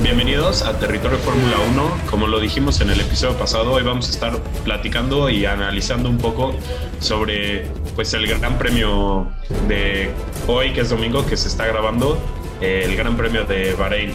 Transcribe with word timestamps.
Bienvenidos 0.00 0.62
a 0.62 0.78
Territorio 0.78 1.18
Fórmula 1.18 1.56
1. 1.72 2.00
Como 2.08 2.28
lo 2.28 2.38
dijimos 2.38 2.80
en 2.80 2.90
el 2.90 3.00
episodio 3.00 3.36
pasado, 3.36 3.72
hoy 3.72 3.82
vamos 3.82 4.08
a 4.08 4.12
estar 4.12 4.38
platicando 4.62 5.28
y 5.28 5.44
analizando 5.44 6.08
un 6.08 6.18
poco 6.18 6.54
sobre 7.00 7.66
pues 7.96 8.14
el 8.14 8.28
Gran 8.28 8.58
Premio 8.58 9.26
de 9.66 10.10
hoy, 10.46 10.72
que 10.72 10.82
es 10.82 10.90
domingo, 10.90 11.26
que 11.26 11.36
se 11.36 11.48
está 11.48 11.66
grabando, 11.66 12.16
eh, 12.60 12.82
el 12.84 12.94
Gran 12.94 13.16
Premio 13.16 13.44
de 13.44 13.74
Bahrein. 13.74 14.12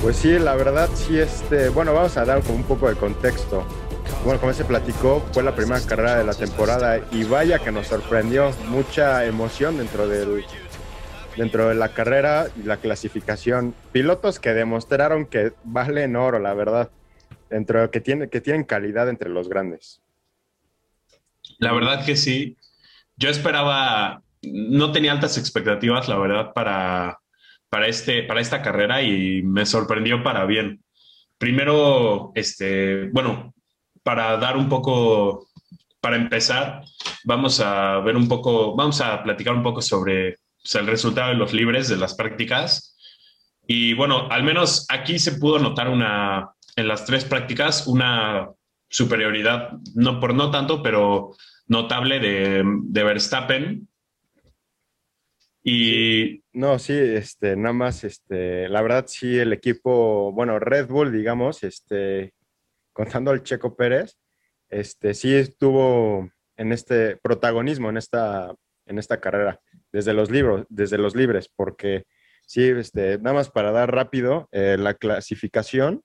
Pues 0.00 0.16
sí, 0.16 0.38
la 0.38 0.54
verdad 0.54 0.88
sí, 0.94 1.18
este, 1.18 1.70
bueno, 1.70 1.92
vamos 1.92 2.16
a 2.16 2.24
dar 2.24 2.40
un 2.48 2.62
poco 2.62 2.88
de 2.88 2.94
contexto. 2.94 3.64
Bueno, 4.24 4.40
como 4.40 4.52
se 4.52 4.64
platicó, 4.64 5.20
fue 5.32 5.42
la 5.42 5.54
primera 5.54 5.80
carrera 5.80 6.16
de 6.16 6.24
la 6.24 6.34
temporada 6.34 7.00
y 7.12 7.24
vaya 7.24 7.58
que 7.58 7.70
nos 7.70 7.86
sorprendió, 7.86 8.50
mucha 8.68 9.24
emoción 9.24 9.78
dentro 9.78 10.08
del 10.08 10.44
dentro 11.36 11.68
de 11.68 11.74
la 11.74 11.90
carrera 11.90 12.46
y 12.56 12.64
la 12.64 12.78
clasificación. 12.78 13.74
Pilotos 13.92 14.40
que 14.40 14.54
demostraron 14.54 15.26
que 15.26 15.52
valen 15.64 16.16
oro, 16.16 16.38
la 16.38 16.54
verdad, 16.54 16.90
dentro 17.50 17.82
de 17.82 17.90
que, 17.90 18.00
tiene, 18.00 18.28
que 18.28 18.40
tienen 18.40 18.64
calidad 18.64 19.08
entre 19.08 19.30
los 19.30 19.48
grandes. 19.48 20.02
La 21.58 21.72
verdad 21.72 22.04
que 22.04 22.16
sí. 22.16 22.56
Yo 23.16 23.30
esperaba, 23.30 24.22
no 24.42 24.92
tenía 24.92 25.12
altas 25.12 25.38
expectativas, 25.38 26.08
la 26.08 26.18
verdad, 26.18 26.52
para, 26.52 27.18
para, 27.68 27.86
este, 27.86 28.22
para 28.24 28.40
esta 28.40 28.62
carrera 28.62 29.02
y 29.02 29.42
me 29.42 29.64
sorprendió 29.64 30.22
para 30.22 30.44
bien. 30.44 30.82
Primero, 31.38 32.32
este, 32.34 33.08
bueno, 33.10 33.54
para 34.06 34.36
dar 34.36 34.56
un 34.56 34.68
poco, 34.68 35.48
para 36.00 36.14
empezar, 36.14 36.84
vamos 37.24 37.58
a 37.58 37.98
ver 37.98 38.14
un 38.14 38.28
poco, 38.28 38.76
vamos 38.76 39.00
a 39.00 39.20
platicar 39.24 39.52
un 39.52 39.64
poco 39.64 39.82
sobre 39.82 40.38
el 40.74 40.86
resultado 40.86 41.30
de 41.30 41.34
los 41.34 41.52
libres 41.52 41.88
de 41.88 41.96
las 41.96 42.14
prácticas. 42.14 42.96
Y 43.66 43.94
bueno, 43.94 44.28
al 44.30 44.44
menos 44.44 44.86
aquí 44.90 45.18
se 45.18 45.32
pudo 45.32 45.58
notar 45.58 45.88
una, 45.88 46.52
en 46.76 46.86
las 46.86 47.04
tres 47.04 47.24
prácticas, 47.24 47.88
una 47.88 48.48
superioridad, 48.88 49.72
no 49.96 50.20
por 50.20 50.34
no 50.34 50.52
tanto, 50.52 50.84
pero 50.84 51.32
notable 51.66 52.20
de, 52.20 52.62
de 52.64 53.02
Verstappen. 53.02 53.88
Y 55.64 56.44
no, 56.52 56.78
sí, 56.78 56.92
este, 56.92 57.56
nada 57.56 57.72
más, 57.72 58.04
este, 58.04 58.68
la 58.68 58.82
verdad 58.82 59.06
sí, 59.08 59.36
el 59.36 59.52
equipo, 59.52 60.30
bueno, 60.30 60.60
Red 60.60 60.86
Bull, 60.86 61.10
digamos, 61.10 61.64
este, 61.64 62.35
contando 62.96 63.30
al 63.30 63.42
Checo 63.42 63.76
Pérez, 63.76 64.16
este, 64.70 65.12
sí 65.12 65.34
estuvo 65.34 66.30
en 66.56 66.72
este 66.72 67.18
protagonismo 67.18 67.90
en 67.90 67.98
esta, 67.98 68.54
en 68.86 68.98
esta 68.98 69.20
carrera 69.20 69.60
desde 69.92 70.14
los 70.14 70.30
libros, 70.30 70.64
desde 70.70 70.96
los 70.96 71.14
libres, 71.14 71.50
porque 71.54 72.04
sí, 72.46 72.64
este, 72.70 73.18
nada 73.18 73.34
más 73.34 73.50
para 73.50 73.70
dar 73.70 73.94
rápido 73.94 74.48
eh, 74.50 74.78
la 74.78 74.94
clasificación, 74.94 76.00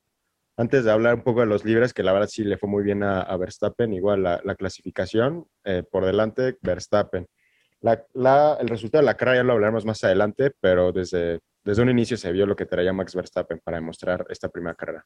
antes 0.57 0.83
de 0.83 0.91
hablar 0.91 1.15
un 1.15 1.23
poco 1.23 1.39
de 1.39 1.45
los 1.45 1.63
libres, 1.63 1.93
que 1.93 2.03
la 2.03 2.11
verdad 2.11 2.27
sí 2.27 2.43
le 2.43 2.57
fue 2.57 2.67
muy 2.67 2.83
bien 2.83 3.03
a, 3.03 3.35
Verstappen, 3.37 3.93
igual 3.93 4.23
la, 4.23 4.55
clasificación, 4.55 5.47
eh, 5.63 5.83
por 5.89 6.05
delante 6.05 6.57
Verstappen. 6.61 7.25
La, 7.79 8.05
el 8.59 8.67
resultado 8.67 9.01
de 9.01 9.05
la 9.05 9.15
carrera 9.15 9.37
ya 9.37 9.43
lo 9.43 9.53
hablaremos 9.53 9.85
más 9.85 10.03
adelante, 10.03 10.51
pero 10.59 10.91
desde, 10.91 11.39
desde 11.63 11.81
un 11.81 11.89
inicio 11.89 12.17
se 12.17 12.33
vio 12.33 12.45
lo 12.45 12.57
que 12.57 12.65
traía 12.65 12.91
Max 12.91 13.15
Verstappen 13.15 13.61
para 13.63 13.77
demostrar 13.77 14.25
esta 14.29 14.49
primera 14.49 14.75
carrera. 14.75 15.05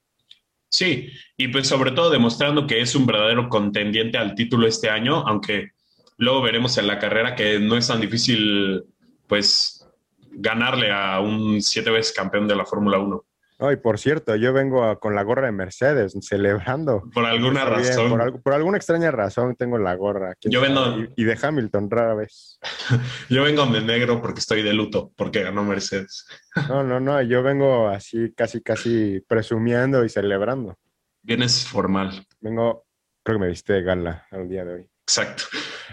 Sí, 0.70 1.10
y 1.38 1.48
pues 1.48 1.68
sobre 1.68 1.92
todo 1.92 2.10
demostrando 2.10 2.68
que 2.68 2.82
es 2.82 2.96
un 2.96 3.06
verdadero 3.06 3.50
contendiente 3.50 4.18
al 4.18 4.36
título 4.36 4.68
este 4.68 4.90
año, 4.90 5.24
aunque 5.28 5.70
luego 6.18 6.42
veremos 6.42 6.78
en 6.78 6.88
la 6.88 7.00
carrera 7.00 7.36
que 7.36 7.60
no 7.60 7.78
es 7.78 7.88
tan 7.88 8.02
difícil, 8.02 8.84
pues, 9.28 9.88
ganarle 10.32 10.92
a 10.92 11.20
un 11.20 11.62
siete 11.62 11.90
veces 11.92 12.14
campeón 12.14 12.48
de 12.48 12.56
la 12.56 12.66
Fórmula 12.66 13.00
1. 13.00 13.26
Ay, 13.58 13.78
por 13.78 14.00
cierto, 14.00 14.36
yo 14.36 14.52
vengo 14.52 15.00
con 15.00 15.16
la 15.16 15.24
gorra 15.24 15.46
de 15.46 15.54
Mercedes, 15.54 16.14
celebrando. 16.22 17.04
Por 17.14 17.26
alguna 17.26 17.64
razón. 17.64 18.42
Por, 18.44 18.54
alguna 18.54 18.78
extraña 18.78 19.12
razón 19.12 19.56
tengo 19.56 19.78
la 19.78 19.96
gorra. 19.96 20.34
Yo 20.42 20.60
vengo... 20.60 21.06
Y, 21.16 21.24
de 21.24 21.38
Hamilton 21.42 21.90
rara 21.90 22.16
vez. 22.16 22.60
yo 23.30 23.44
vengo 23.44 23.66
de 23.68 23.82
negro 23.82 24.22
porque 24.22 24.40
estoy 24.40 24.62
de 24.62 24.74
luto, 24.74 25.12
porque 25.16 25.44
ganó 25.44 25.64
Mercedes. 25.64 26.28
no, 26.68 26.84
no, 26.84 27.00
no, 27.00 27.22
yo 27.22 27.44
vengo 27.44 27.88
así 27.88 28.34
casi, 28.36 28.62
casi 28.62 29.22
presumiendo 29.26 30.04
y 30.04 30.10
celebrando. 30.10 30.78
Vienes 31.22 31.66
formal. 31.66 32.26
Vengo, 32.42 32.86
creo 33.24 33.38
que 33.38 33.44
me 33.44 33.50
viste 33.50 33.72
de 33.72 33.84
gala 33.84 34.28
el 34.32 34.50
día 34.50 34.66
de 34.66 34.74
hoy. 34.74 34.90
Exacto. 35.08 35.44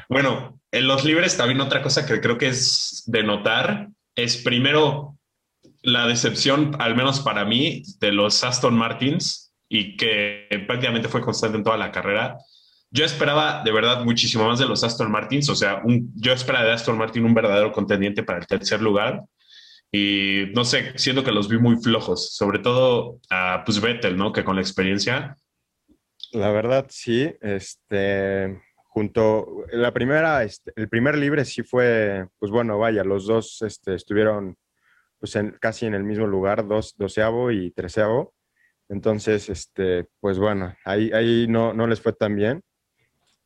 Bueno, 0.09 0.61
en 0.72 0.89
los 0.89 1.05
libres 1.05 1.37
también 1.37 1.61
otra 1.61 1.81
cosa 1.81 2.05
que 2.05 2.21
creo 2.21 2.39
que 2.39 2.49
es 2.49 3.05
de 3.06 3.22
notar 3.22 3.89
es 4.17 4.37
primero 4.39 5.17
la 5.82 6.06
decepción, 6.06 6.76
al 6.78 6.97
menos 6.97 7.20
para 7.20 7.44
mí, 7.44 7.82
de 8.00 8.12
los 8.12 8.43
Aston 8.44 8.75
Martins 8.75 9.53
y 9.69 9.97
que 9.97 10.47
prácticamente 10.66 11.09
fue 11.09 11.20
constante 11.20 11.56
en 11.56 11.65
toda 11.65 11.76
la 11.76 11.91
carrera. 11.91 12.38
Yo 12.91 13.04
esperaba 13.04 13.62
de 13.65 13.72
verdad 13.72 14.04
muchísimo 14.04 14.47
más 14.47 14.59
de 14.59 14.66
los 14.66 14.84
Aston 14.84 15.10
Martins, 15.10 15.48
o 15.48 15.54
sea, 15.54 15.82
yo 16.15 16.32
esperaba 16.32 16.65
de 16.66 16.72
Aston 16.72 16.98
Martin 16.98 17.25
un 17.25 17.34
verdadero 17.34 17.72
contendiente 17.72 18.22
para 18.22 18.38
el 18.38 18.47
tercer 18.47 18.82
lugar 18.82 19.22
y 19.91 20.44
no 20.54 20.65
sé, 20.65 20.92
siento 20.97 21.22
que 21.22 21.32
los 21.32 21.48
vi 21.48 21.59
muy 21.59 21.76
flojos, 21.76 22.34
sobre 22.34 22.59
todo 22.59 23.21
a 23.28 23.62
pues 23.65 23.81
Vettel, 23.81 24.16
¿no? 24.16 24.32
Que 24.32 24.44
con 24.44 24.56
la 24.56 24.62
experiencia. 24.62 25.37
La 26.32 26.50
verdad, 26.50 26.87
sí, 26.88 27.31
este, 27.42 28.62
junto, 28.75 29.65
la 29.71 29.92
primera, 29.92 30.44
este, 30.44 30.72
el 30.76 30.88
primer 30.88 31.19
libre 31.19 31.44
sí 31.44 31.62
fue, 31.62 32.26
pues 32.38 32.50
bueno, 32.50 32.78
vaya, 32.78 33.04
los 33.04 33.26
dos 33.26 33.60
este, 33.60 33.94
estuvieron 33.94 34.56
pues 35.22 35.38
casi 35.60 35.87
en 35.87 35.94
el 35.94 36.03
mismo 36.03 36.27
lugar, 36.27 36.66
dos, 36.66 36.97
doceavo 36.97 37.53
y 37.53 37.71
treceavo. 37.71 38.34
Entonces, 38.88 39.49
este, 39.49 40.09
pues 40.19 40.41
bueno, 40.41 40.75
ahí, 40.84 41.12
ahí 41.12 41.47
no, 41.49 41.72
no 41.72 41.87
les 41.87 42.00
fue 42.00 42.12
tan 42.12 42.34
bien. 42.34 42.60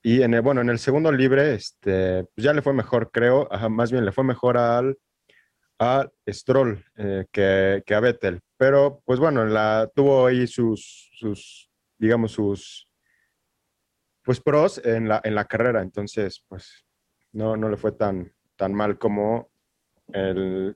Y 0.02 0.22
en 0.22 0.32
el, 0.32 0.40
bueno, 0.40 0.62
en 0.62 0.70
el 0.70 0.78
segundo 0.78 1.12
libre, 1.12 1.52
este, 1.52 2.24
pues 2.34 2.42
ya 2.46 2.54
le 2.54 2.62
fue 2.62 2.72
mejor, 2.72 3.10
creo, 3.10 3.46
más 3.68 3.92
bien 3.92 4.06
le 4.06 4.12
fue 4.12 4.24
mejor 4.24 4.56
al, 4.56 4.96
a 5.78 6.08
Stroll 6.26 6.82
eh, 6.96 7.26
que, 7.30 7.82
que, 7.84 7.94
a 7.94 8.00
Vettel. 8.00 8.40
Pero, 8.56 9.02
pues 9.04 9.20
bueno, 9.20 9.44
tuvo 9.94 10.28
ahí 10.28 10.46
sus, 10.46 11.10
sus 11.12 11.70
digamos, 11.98 12.32
sus 12.32 12.88
pues 14.22 14.40
pros 14.40 14.80
en 14.82 15.08
la, 15.08 15.20
en 15.22 15.34
la 15.34 15.44
carrera, 15.44 15.82
entonces 15.82 16.42
pues 16.48 16.86
no, 17.32 17.54
no 17.54 17.68
le 17.68 17.76
fue 17.76 17.92
tan, 17.92 18.32
tan 18.56 18.72
mal 18.72 18.96
como 18.96 19.50
el 20.08 20.74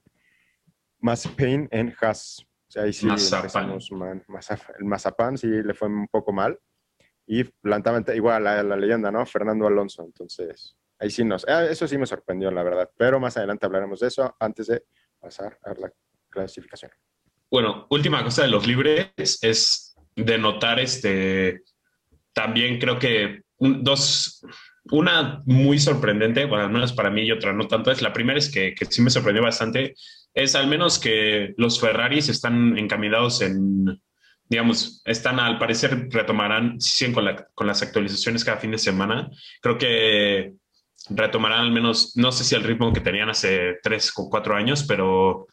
Mazepin 1.00 1.68
en 1.70 1.94
Haas. 2.00 2.46
O 2.68 2.72
sea, 2.72 2.84
ahí 2.84 2.92
sí 2.92 3.06
Mazapán. 3.06 3.78
el 4.78 4.84
Mazapán 4.84 5.36
sí 5.36 5.48
le 5.48 5.74
fue 5.74 5.88
un 5.88 6.06
poco 6.08 6.32
mal. 6.32 6.58
Y 7.26 7.44
plantamente, 7.44 8.14
igual 8.14 8.44
la, 8.44 8.62
la 8.62 8.76
leyenda, 8.76 9.10
¿no? 9.10 9.24
Fernando 9.26 9.66
Alonso. 9.66 10.04
Entonces, 10.04 10.76
ahí 10.98 11.10
sí 11.10 11.24
nos... 11.24 11.46
Eh, 11.46 11.68
eso 11.70 11.86
sí 11.86 11.98
me 11.98 12.06
sorprendió, 12.06 12.50
la 12.50 12.62
verdad. 12.62 12.90
Pero 12.96 13.20
más 13.20 13.36
adelante 13.36 13.66
hablaremos 13.66 14.00
de 14.00 14.08
eso 14.08 14.36
antes 14.38 14.66
de 14.68 14.84
pasar 15.18 15.58
a 15.64 15.74
la 15.74 15.92
clasificación. 16.28 16.90
Bueno, 17.50 17.86
última 17.90 18.22
cosa 18.22 18.42
de 18.42 18.48
los 18.48 18.66
libres 18.66 19.10
es 19.16 19.96
de 20.14 20.38
notar 20.38 20.78
este 20.78 21.62
también 22.32 22.78
creo 22.78 22.98
que 22.98 23.42
dos, 23.58 24.44
una 24.84 25.42
muy 25.44 25.78
sorprendente, 25.78 26.46
bueno, 26.46 26.64
al 26.64 26.70
menos 26.70 26.92
para 26.92 27.10
mí 27.10 27.22
y 27.22 27.32
otra 27.32 27.52
no 27.52 27.66
tanto, 27.66 27.90
es 27.90 28.02
la 28.02 28.12
primera 28.12 28.38
es 28.38 28.50
que, 28.50 28.74
que 28.74 28.86
sí 28.86 29.02
me 29.02 29.10
sorprendió 29.10 29.42
bastante, 29.42 29.94
es 30.34 30.54
al 30.54 30.66
menos 30.66 30.98
que 30.98 31.54
los 31.56 31.80
Ferraris 31.80 32.28
están 32.28 32.78
encaminados 32.78 33.40
en, 33.42 34.00
digamos, 34.48 35.02
están 35.04 35.40
al 35.40 35.58
parecer 35.58 36.08
retomarán, 36.10 36.78
con, 37.14 37.24
la, 37.24 37.46
con 37.54 37.66
las 37.66 37.82
actualizaciones 37.82 38.44
cada 38.44 38.58
fin 38.58 38.72
de 38.72 38.78
semana, 38.78 39.30
creo 39.60 39.78
que 39.78 40.52
retomarán 41.08 41.60
al 41.60 41.72
menos, 41.72 42.16
no 42.16 42.32
sé 42.32 42.44
si 42.44 42.54
el 42.54 42.64
ritmo 42.64 42.92
que 42.92 43.00
tenían 43.00 43.30
hace 43.30 43.78
tres 43.82 44.12
o 44.16 44.28
cuatro 44.28 44.54
años, 44.54 44.84
pero 44.84 45.46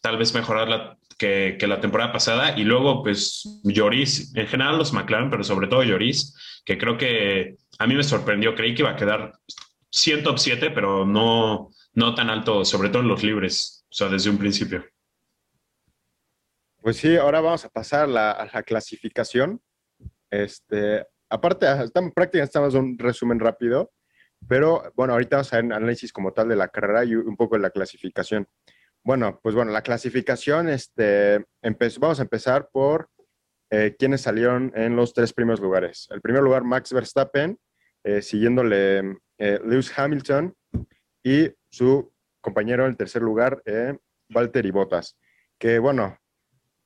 tal 0.00 0.16
vez 0.16 0.34
mejorar 0.34 0.68
la, 0.68 0.96
que, 1.18 1.66
la 1.66 1.80
temporada 1.80 2.12
pasada. 2.12 2.58
Y 2.58 2.64
luego, 2.64 3.02
pues, 3.02 3.60
Lloris, 3.64 4.34
en 4.34 4.46
general 4.46 4.78
los 4.78 4.92
McLaren, 4.92 5.30
pero 5.30 5.44
sobre 5.44 5.68
todo 5.68 5.82
Lloris, 5.82 6.34
que 6.64 6.78
creo 6.78 6.96
que 6.98 7.56
a 7.78 7.86
mí 7.86 7.94
me 7.94 8.02
sorprendió. 8.02 8.54
Creí 8.54 8.74
que 8.74 8.82
iba 8.82 8.90
a 8.90 8.96
quedar 8.96 9.32
100 9.90 10.24
top 10.24 10.38
7, 10.38 10.70
pero 10.70 11.06
no, 11.06 11.70
no 11.94 12.14
tan 12.14 12.30
alto, 12.30 12.64
sobre 12.64 12.88
todo 12.88 13.02
en 13.02 13.08
los 13.08 13.22
libres, 13.22 13.81
o 13.92 13.94
sea, 13.94 14.08
desde 14.08 14.30
un 14.30 14.38
principio. 14.38 14.82
Pues 16.80 16.96
sí, 16.96 17.14
ahora 17.14 17.42
vamos 17.42 17.62
a 17.66 17.68
pasar 17.68 18.08
la, 18.08 18.30
a 18.30 18.46
la 18.46 18.62
clasificación. 18.62 19.60
Este, 20.30 21.06
aparte, 21.28 21.66
estamos, 21.84 22.12
prácticamente 22.14 22.48
estamos 22.48 22.74
un 22.74 22.98
resumen 22.98 23.38
rápido, 23.38 23.92
pero 24.48 24.90
bueno, 24.96 25.12
ahorita 25.12 25.36
vamos 25.36 25.52
a 25.52 25.60
un 25.60 25.74
análisis 25.74 26.10
como 26.10 26.32
tal 26.32 26.48
de 26.48 26.56
la 26.56 26.68
carrera 26.68 27.04
y 27.04 27.14
un 27.14 27.36
poco 27.36 27.56
de 27.56 27.60
la 27.60 27.70
clasificación. 27.70 28.48
Bueno, 29.04 29.38
pues 29.42 29.54
bueno, 29.54 29.72
la 29.72 29.82
clasificación, 29.82 30.70
este, 30.70 31.44
vamos 32.00 32.18
a 32.18 32.22
empezar 32.22 32.70
por 32.72 33.10
eh, 33.70 33.94
quienes 33.98 34.22
salieron 34.22 34.72
en 34.74 34.96
los 34.96 35.12
tres 35.12 35.34
primeros 35.34 35.60
lugares. 35.60 36.08
El 36.10 36.22
primer 36.22 36.42
lugar, 36.42 36.64
Max 36.64 36.94
Verstappen, 36.94 37.58
eh, 38.04 38.22
siguiéndole 38.22 39.18
eh, 39.36 39.60
Lewis 39.66 39.92
Hamilton 39.96 40.54
y 41.22 41.50
su 41.70 42.11
compañero 42.42 42.86
en 42.86 42.96
tercer 42.96 43.22
lugar, 43.22 43.62
eh, 43.64 43.96
Valtteri 44.28 44.70
Bottas, 44.70 45.16
que 45.58 45.78
bueno, 45.78 46.18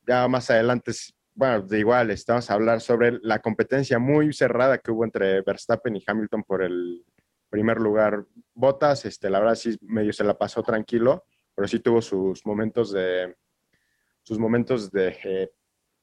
ya 0.06 0.28
más 0.28 0.50
adelante, 0.50 0.92
bueno, 1.34 1.62
de 1.62 1.80
igual, 1.80 2.10
estamos 2.10 2.48
a 2.50 2.54
hablar 2.54 2.80
sobre 2.80 3.18
la 3.22 3.40
competencia 3.40 3.98
muy 3.98 4.32
cerrada 4.32 4.78
que 4.78 4.92
hubo 4.92 5.04
entre 5.04 5.42
Verstappen 5.42 5.96
y 5.96 6.04
Hamilton 6.06 6.44
por 6.44 6.62
el 6.62 7.04
primer 7.50 7.80
lugar. 7.80 8.24
Bottas, 8.54 9.04
este, 9.04 9.30
la 9.30 9.40
verdad 9.40 9.54
sí 9.56 9.76
medio 9.80 10.12
se 10.12 10.24
la 10.24 10.38
pasó 10.38 10.62
tranquilo, 10.62 11.24
pero 11.54 11.66
sí 11.66 11.80
tuvo 11.80 12.00
sus 12.00 12.44
momentos 12.46 12.92
de, 12.92 13.34
sus 14.22 14.38
momentos 14.38 14.90
de, 14.92 15.50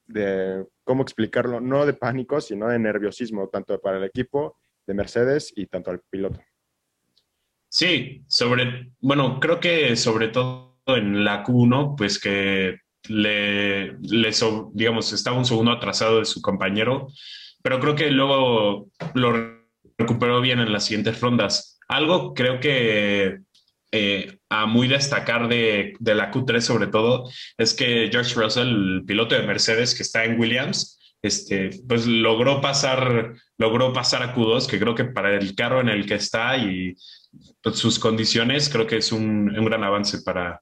de, 0.07 0.65
¿cómo 0.83 1.03
explicarlo? 1.03 1.61
No 1.61 1.85
de 1.85 1.93
pánico, 1.93 2.41
sino 2.41 2.67
de 2.67 2.79
nerviosismo, 2.79 3.49
tanto 3.49 3.79
para 3.79 3.97
el 3.97 4.03
equipo 4.03 4.57
de 4.87 4.93
Mercedes 4.93 5.53
y 5.55 5.67
tanto 5.67 5.91
al 5.91 5.99
piloto. 6.09 6.39
Sí, 7.73 8.23
sobre, 8.27 8.91
bueno, 8.99 9.39
creo 9.39 9.59
que 9.59 9.95
sobre 9.95 10.27
todo 10.27 10.77
en 10.85 11.25
la 11.25 11.43
Q1, 11.43 11.95
pues 11.97 12.19
que 12.19 12.77
le, 13.09 13.93
le 13.93 14.31
digamos, 14.73 15.11
estaba 15.11 15.39
un 15.39 15.45
segundo 15.45 15.71
atrasado 15.71 16.19
de 16.19 16.25
su 16.25 16.39
compañero, 16.39 17.07
pero 17.63 17.79
creo 17.79 17.95
que 17.95 18.11
luego 18.11 18.89
lo 19.15 19.57
recuperó 19.97 20.39
bien 20.39 20.59
en 20.59 20.71
las 20.71 20.85
siguientes 20.85 21.19
rondas. 21.19 21.79
Algo 21.87 22.35
creo 22.35 22.59
que 22.59 23.39
eh, 23.91 24.37
a 24.49 24.67
muy 24.67 24.87
destacar 24.87 25.47
de, 25.47 25.95
de, 25.99 26.13
la 26.13 26.31
Q3 26.31 26.59
sobre 26.61 26.85
todo 26.85 27.27
es 27.57 27.73
que 27.73 28.07
George 28.11 28.35
Russell, 28.35 28.67
el 28.67 29.03
piloto 29.03 29.33
de 29.33 29.47
Mercedes 29.47 29.95
que 29.95 30.03
está 30.03 30.25
en 30.25 30.39
Williams, 30.39 30.99
este, 31.23 31.71
pues 31.87 32.05
logró 32.05 32.61
pasar, 32.61 33.33
logró 33.57 33.93
pasar 33.93 34.21
a 34.21 34.35
Q2, 34.35 34.67
que 34.67 34.79
creo 34.79 34.93
que 34.93 35.05
para 35.05 35.35
el 35.35 35.55
carro 35.55 35.81
en 35.81 35.89
el 35.89 36.05
que 36.05 36.15
está 36.15 36.55
y 36.57 36.95
sus 37.73 37.99
condiciones, 37.99 38.69
creo 38.69 38.87
que 38.87 38.97
es 38.97 39.11
un, 39.11 39.57
un, 39.57 39.65
gran 39.65 39.83
avance 39.83 40.21
para, 40.21 40.61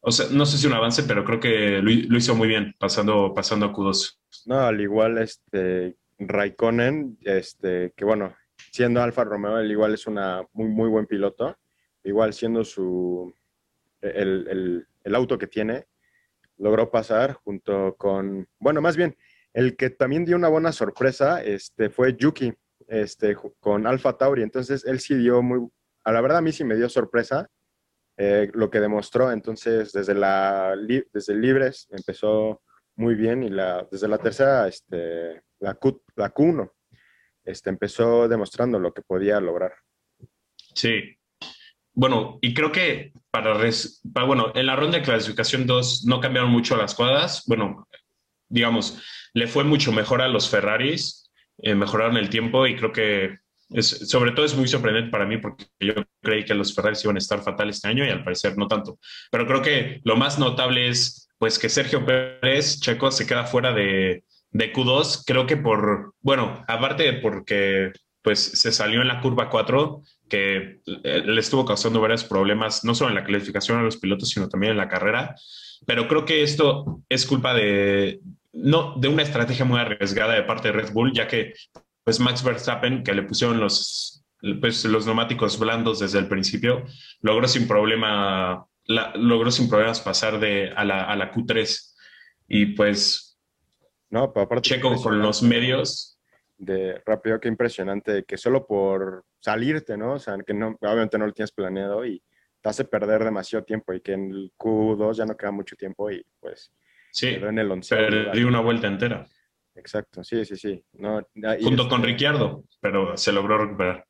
o 0.00 0.10
sea, 0.10 0.26
no 0.30 0.46
sé 0.46 0.58
si 0.58 0.66
un 0.66 0.72
avance, 0.72 1.02
pero 1.04 1.24
creo 1.24 1.40
que 1.40 1.80
lo, 1.82 1.90
lo, 1.90 2.18
hizo 2.18 2.34
muy 2.34 2.48
bien 2.48 2.74
pasando, 2.78 3.32
pasando 3.34 3.66
a 3.66 3.72
Q2. 3.72 4.18
No, 4.46 4.60
al 4.60 4.80
igual 4.80 5.18
este 5.18 5.96
Raikkonen, 6.18 7.18
este, 7.22 7.92
que 7.96 8.04
bueno, 8.04 8.34
siendo 8.72 9.02
Alfa 9.02 9.24
Romeo, 9.24 9.58
él 9.58 9.70
igual 9.70 9.94
es 9.94 10.06
una 10.06 10.42
muy, 10.52 10.68
muy 10.68 10.88
buen 10.88 11.06
piloto, 11.06 11.56
igual 12.04 12.32
siendo 12.32 12.64
su, 12.64 13.32
el, 14.00 14.46
el, 14.48 14.86
el 15.04 15.14
auto 15.14 15.38
que 15.38 15.46
tiene, 15.46 15.86
logró 16.58 16.90
pasar 16.90 17.34
junto 17.34 17.94
con, 17.96 18.48
bueno, 18.58 18.80
más 18.80 18.96
bien, 18.96 19.16
el 19.52 19.76
que 19.76 19.90
también 19.90 20.24
dio 20.24 20.36
una 20.36 20.48
buena 20.48 20.72
sorpresa 20.72 21.42
este, 21.42 21.90
fue 21.90 22.16
Yuki 22.16 22.52
este, 22.86 23.36
con 23.60 23.86
Alfa 23.86 24.16
Tauri. 24.16 24.42
Entonces, 24.42 24.84
él 24.84 25.00
sí 25.00 25.14
dio 25.14 25.42
muy, 25.42 25.68
a 26.08 26.12
la 26.12 26.22
verdad 26.22 26.38
a 26.38 26.42
mí 26.42 26.52
sí 26.52 26.64
me 26.64 26.74
dio 26.74 26.88
sorpresa 26.88 27.50
eh, 28.16 28.50
lo 28.54 28.70
que 28.70 28.80
demostró. 28.80 29.30
Entonces, 29.30 29.92
desde, 29.92 30.14
la, 30.14 30.74
desde 31.12 31.34
Libres 31.34 31.86
empezó 31.90 32.62
muy 32.96 33.14
bien 33.14 33.42
y 33.42 33.50
desde 33.90 34.08
la 34.08 34.16
tercera, 34.16 34.66
este, 34.66 35.42
la, 35.60 35.74
Q, 35.74 36.02
la 36.16 36.32
Q1, 36.32 36.72
este, 37.44 37.68
empezó 37.68 38.26
demostrando 38.26 38.78
lo 38.78 38.92
que 38.94 39.02
podía 39.02 39.38
lograr. 39.38 39.74
Sí. 40.74 41.14
Bueno, 41.92 42.38
y 42.40 42.54
creo 42.54 42.72
que 42.72 43.12
para, 43.30 43.54
res, 43.54 44.00
para 44.12 44.26
bueno, 44.26 44.52
en 44.54 44.64
la 44.64 44.76
ronda 44.76 44.98
de 44.98 45.04
clasificación 45.04 45.66
2 45.66 46.06
no 46.06 46.20
cambiaron 46.20 46.50
mucho 46.50 46.74
las 46.76 46.94
cuadras. 46.94 47.44
Bueno, 47.46 47.86
digamos, 48.48 49.02
le 49.34 49.46
fue 49.46 49.62
mucho 49.62 49.92
mejor 49.92 50.22
a 50.22 50.28
los 50.28 50.48
Ferraris, 50.48 51.30
eh, 51.58 51.74
mejoraron 51.74 52.16
el 52.16 52.30
tiempo 52.30 52.66
y 52.66 52.76
creo 52.76 52.92
que 52.92 53.38
es, 53.70 54.08
sobre 54.08 54.32
todo 54.32 54.46
es 54.46 54.56
muy 54.56 54.68
sorprendente 54.68 55.10
para 55.10 55.26
mí 55.26 55.38
porque 55.38 55.66
yo 55.80 55.94
creí 56.22 56.44
que 56.44 56.54
los 56.54 56.74
Ferraris 56.74 57.04
iban 57.04 57.16
a 57.16 57.18
estar 57.18 57.42
fatal 57.42 57.68
este 57.70 57.88
año 57.88 58.04
y 58.04 58.10
al 58.10 58.24
parecer 58.24 58.56
no 58.56 58.66
tanto. 58.66 58.98
Pero 59.30 59.46
creo 59.46 59.62
que 59.62 60.00
lo 60.04 60.16
más 60.16 60.38
notable 60.38 60.88
es 60.88 61.28
pues 61.38 61.58
que 61.58 61.68
Sergio 61.68 62.04
Pérez, 62.04 62.80
Checo, 62.80 63.10
se 63.10 63.26
queda 63.26 63.44
fuera 63.44 63.72
de, 63.72 64.24
de 64.50 64.72
Q2, 64.72 65.22
creo 65.26 65.46
que 65.46 65.56
por, 65.56 66.14
bueno, 66.20 66.64
aparte 66.66 67.04
de 67.04 67.12
porque 67.14 67.92
pues 68.22 68.40
se 68.40 68.72
salió 68.72 69.00
en 69.00 69.08
la 69.08 69.20
curva 69.20 69.48
4, 69.48 70.02
que 70.28 70.80
eh, 71.04 71.22
le 71.24 71.40
estuvo 71.40 71.64
causando 71.64 72.00
varios 72.00 72.24
problemas, 72.24 72.84
no 72.84 72.94
solo 72.94 73.10
en 73.10 73.14
la 73.14 73.24
clasificación 73.24 73.78
a 73.78 73.82
los 73.82 73.96
pilotos, 73.96 74.28
sino 74.30 74.48
también 74.48 74.72
en 74.72 74.78
la 74.78 74.88
carrera. 74.88 75.34
Pero 75.86 76.08
creo 76.08 76.24
que 76.24 76.42
esto 76.42 77.02
es 77.08 77.24
culpa 77.24 77.54
de, 77.54 78.20
no, 78.52 78.94
de 78.96 79.08
una 79.08 79.22
estrategia 79.22 79.64
muy 79.64 79.78
arriesgada 79.78 80.34
de 80.34 80.42
parte 80.42 80.68
de 80.68 80.72
Red 80.72 80.92
Bull, 80.92 81.12
ya 81.12 81.28
que 81.28 81.54
pues 82.08 82.20
Max 82.20 82.42
Verstappen, 82.42 83.04
que 83.04 83.12
le 83.12 83.22
pusieron 83.22 83.60
los, 83.60 84.24
pues, 84.62 84.82
los 84.86 85.04
neumáticos 85.04 85.58
blandos 85.58 85.98
desde 85.98 86.18
el 86.18 86.26
principio, 86.26 86.86
logró 87.20 87.46
sin 87.46 87.68
problema, 87.68 88.66
la, 88.86 89.14
logró 89.14 89.50
sin 89.50 89.68
problemas 89.68 90.00
pasar 90.00 90.40
de, 90.40 90.72
a, 90.74 90.86
la, 90.86 91.04
a 91.04 91.14
la 91.16 91.30
Q3. 91.30 91.94
Y 92.48 92.64
pues 92.74 93.38
no, 94.08 94.22
aparte 94.22 94.70
Checo 94.70 94.96
con 95.02 95.18
los 95.18 95.42
medios. 95.42 96.18
De 96.56 97.02
rápido, 97.04 97.38
qué 97.40 97.48
impresionante, 97.48 98.24
que 98.24 98.38
solo 98.38 98.66
por 98.66 99.26
salirte, 99.38 99.98
¿no? 99.98 100.14
O 100.14 100.18
sea, 100.18 100.38
que 100.46 100.54
no, 100.54 100.78
obviamente 100.80 101.18
no 101.18 101.26
lo 101.26 101.34
tienes 101.34 101.52
planeado 101.52 102.06
y 102.06 102.22
te 102.62 102.70
hace 102.70 102.86
perder 102.86 103.22
demasiado 103.22 103.66
tiempo 103.66 103.92
y 103.92 104.00
que 104.00 104.14
en 104.14 104.30
el 104.30 104.52
Q2 104.56 105.12
ya 105.12 105.26
no 105.26 105.36
queda 105.36 105.50
mucho 105.50 105.76
tiempo 105.76 106.10
y 106.10 106.24
pues 106.40 106.72
Sí, 107.10 107.26
en 107.26 107.58
el 107.58 107.68
perdí 107.86 108.44
una 108.44 108.60
vuelta 108.60 108.86
entera. 108.86 109.26
Exacto, 109.78 110.24
sí, 110.24 110.44
sí, 110.44 110.56
sí. 110.56 110.84
No, 110.94 111.22
Junto 111.34 111.82
este 111.82 111.88
con 111.88 112.02
Ricciardo, 112.02 112.64
pero 112.80 113.16
se 113.16 113.32
logró 113.32 113.58
recuperar. 113.58 114.04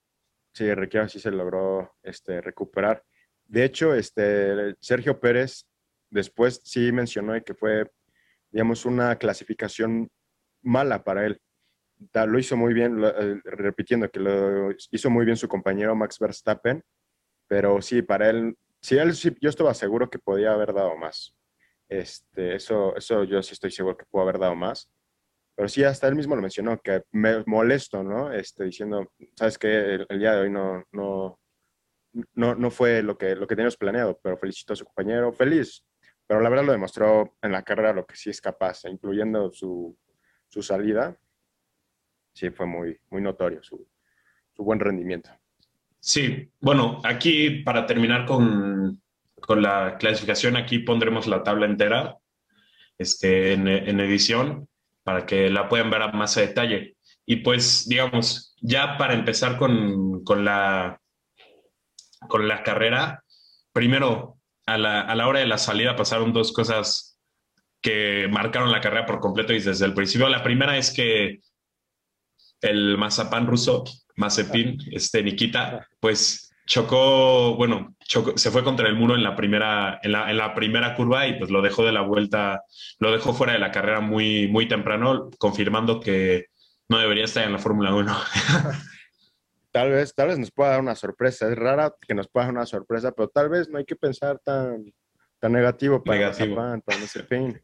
Sí, 0.52 0.72
Ricciardo 0.74 1.08
sí 1.08 1.20
se 1.20 1.30
logró 1.30 1.94
este, 2.02 2.40
recuperar. 2.40 3.04
De 3.44 3.64
hecho, 3.64 3.94
este, 3.94 4.74
Sergio 4.80 5.20
Pérez 5.20 5.66
después 6.10 6.60
sí 6.64 6.90
mencionó 6.90 7.42
que 7.44 7.54
fue, 7.54 7.90
digamos, 8.50 8.86
una 8.86 9.16
clasificación 9.16 10.08
mala 10.62 11.04
para 11.04 11.26
él. 11.26 11.40
Lo 12.14 12.38
hizo 12.38 12.56
muy 12.56 12.74
bien, 12.74 13.02
eh, 13.04 13.40
repitiendo 13.44 14.10
que 14.10 14.20
lo 14.20 14.70
hizo 14.90 15.10
muy 15.10 15.24
bien 15.24 15.36
su 15.36 15.48
compañero 15.48 15.94
Max 15.94 16.18
Verstappen, 16.18 16.82
pero 17.46 17.82
sí, 17.82 18.02
para 18.02 18.30
él, 18.30 18.56
sí, 18.80 18.96
él 18.96 19.14
sí, 19.14 19.36
yo 19.40 19.50
estaba 19.50 19.74
seguro 19.74 20.08
que 20.08 20.18
podía 20.18 20.52
haber 20.52 20.72
dado 20.72 20.96
más. 20.96 21.34
Este, 21.88 22.54
eso, 22.54 22.94
eso 22.96 23.24
yo 23.24 23.42
sí 23.42 23.54
estoy 23.54 23.70
seguro 23.70 23.96
que 23.96 24.04
pudo 24.06 24.22
haber 24.22 24.38
dado 24.38 24.54
más. 24.54 24.90
Pero 25.58 25.68
sí, 25.68 25.82
hasta 25.82 26.06
él 26.06 26.14
mismo 26.14 26.36
lo 26.36 26.40
mencionó, 26.40 26.80
que 26.80 27.02
me 27.10 27.42
molesto, 27.44 28.04
¿no? 28.04 28.32
Este, 28.32 28.62
diciendo, 28.62 29.10
sabes 29.34 29.58
que 29.58 30.06
el, 30.08 30.18
día 30.20 30.34
de 30.34 30.42
hoy 30.42 30.50
no, 30.50 30.84
no, 30.92 31.40
no, 32.34 32.54
no, 32.54 32.70
fue 32.70 33.02
lo 33.02 33.18
que, 33.18 33.34
lo 33.34 33.44
que 33.48 33.56
teníamos 33.56 33.76
planeado, 33.76 34.20
pero 34.22 34.38
felicito 34.38 34.72
a 34.72 34.76
su 34.76 34.84
compañero, 34.84 35.32
feliz. 35.32 35.84
Pero 36.28 36.40
la 36.40 36.48
verdad 36.48 36.64
lo 36.64 36.70
demostró 36.70 37.36
en 37.42 37.50
la 37.50 37.64
carrera 37.64 37.92
lo 37.92 38.06
que 38.06 38.14
sí 38.14 38.30
es 38.30 38.40
capaz, 38.40 38.84
incluyendo 38.84 39.50
su, 39.50 39.98
su 40.46 40.62
salida. 40.62 41.18
Sí, 42.34 42.50
fue 42.50 42.66
muy, 42.66 42.96
muy 43.10 43.20
notorio 43.20 43.60
su, 43.60 43.84
su 44.52 44.62
buen 44.62 44.78
rendimiento. 44.78 45.30
Sí, 45.98 46.52
bueno, 46.60 47.00
aquí 47.02 47.64
para 47.64 47.84
terminar 47.84 48.26
con, 48.26 49.02
con 49.40 49.60
la 49.60 49.96
clasificación 49.98 50.56
aquí 50.56 50.78
pondremos 50.78 51.26
la 51.26 51.42
tabla 51.42 51.66
entera 51.66 52.16
este, 52.96 53.54
en, 53.54 53.66
en, 53.66 53.98
edición 53.98 54.68
para 55.08 55.24
que 55.24 55.48
la 55.48 55.70
puedan 55.70 55.88
ver 55.88 56.02
a 56.02 56.12
más 56.12 56.34
detalle. 56.34 56.98
Y 57.24 57.36
pues, 57.36 57.88
digamos, 57.88 58.54
ya 58.60 58.98
para 58.98 59.14
empezar 59.14 59.56
con, 59.56 60.22
con 60.22 60.44
la, 60.44 61.00
con 62.28 62.46
la 62.46 62.62
carrera, 62.62 63.24
primero, 63.72 64.36
a 64.66 64.76
la, 64.76 65.00
a 65.00 65.14
la 65.14 65.26
hora 65.26 65.40
de 65.40 65.46
la 65.46 65.56
salida 65.56 65.96
pasaron 65.96 66.34
dos 66.34 66.52
cosas 66.52 67.18
que 67.80 68.28
marcaron 68.30 68.70
la 68.70 68.82
carrera 68.82 69.06
por 69.06 69.18
completo 69.18 69.54
y 69.54 69.60
desde 69.60 69.86
el 69.86 69.94
principio. 69.94 70.28
La 70.28 70.42
primera 70.42 70.76
es 70.76 70.92
que 70.92 71.40
el 72.60 72.98
mazapán 72.98 73.46
ruso, 73.46 73.84
Mazepin, 74.16 74.76
este 74.92 75.22
Nikita, 75.22 75.88
pues 76.00 76.47
chocó, 76.68 77.56
bueno, 77.56 77.96
chocó, 78.04 78.36
se 78.36 78.50
fue 78.50 78.62
contra 78.62 78.88
el 78.88 78.94
muro 78.94 79.14
en 79.14 79.22
la 79.22 79.34
primera, 79.34 79.98
en 80.02 80.12
la, 80.12 80.30
en 80.30 80.36
la, 80.36 80.54
primera 80.54 80.94
curva 80.94 81.26
y 81.26 81.38
pues 81.38 81.50
lo 81.50 81.62
dejó 81.62 81.84
de 81.84 81.92
la 81.92 82.02
vuelta, 82.02 82.62
lo 82.98 83.10
dejó 83.10 83.32
fuera 83.32 83.54
de 83.54 83.58
la 83.58 83.72
carrera 83.72 84.00
muy, 84.00 84.48
muy 84.48 84.68
temprano, 84.68 85.30
confirmando 85.38 85.98
que 85.98 86.46
no 86.88 86.98
debería 86.98 87.24
estar 87.24 87.44
en 87.44 87.52
la 87.52 87.58
Fórmula 87.58 87.94
1. 87.94 88.14
tal 89.72 89.90
vez, 89.90 90.14
tal 90.14 90.28
vez 90.28 90.38
nos 90.38 90.50
pueda 90.50 90.72
dar 90.72 90.80
una 90.80 90.94
sorpresa. 90.94 91.50
Es 91.50 91.56
rara 91.56 91.94
que 92.06 92.14
nos 92.14 92.28
pueda 92.28 92.46
dar 92.46 92.54
una 92.54 92.66
sorpresa, 92.66 93.12
pero 93.12 93.28
tal 93.28 93.48
vez 93.48 93.70
no 93.70 93.78
hay 93.78 93.86
que 93.86 93.96
pensar 93.96 94.38
tan, 94.44 94.92
tan 95.38 95.52
negativo 95.52 96.04
para 96.04 96.18
negativo. 96.18 96.56
Para 96.84 96.98
ese 96.98 97.22
fin. 97.22 97.58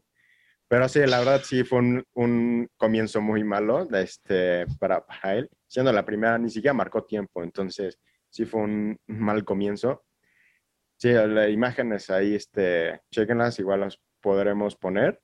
Pero 0.67 0.89
sí, 0.89 0.99
la 1.05 1.19
verdad 1.19 1.41
sí 1.43 1.63
fue 1.63 1.77
un, 1.77 2.03
un 2.13 2.67
comienzo 2.75 3.21
muy 3.21 3.43
malo 3.43 3.87
este, 3.91 4.65
para, 4.79 5.05
para 5.05 5.35
él. 5.35 5.49
Siendo 5.67 5.91
la 5.91 6.03
primera, 6.03 6.39
ni 6.39 6.49
siquiera 6.49 6.73
marcó 6.73 7.03
tiempo. 7.03 7.43
Entonces, 7.43 7.99
sí 8.35 8.43
fue 8.43 8.63
un 8.63 8.99
mal 9.07 9.45
comienzo. 9.45 10.03
Sí, 10.97 11.13
las 11.13 11.49
imágenes 11.49 12.09
ahí, 12.09 12.35
este, 12.35 12.99
chequenlas, 13.09 13.59
igual 13.59 13.79
las 13.79 13.97
podremos 14.19 14.75
poner. 14.75 15.21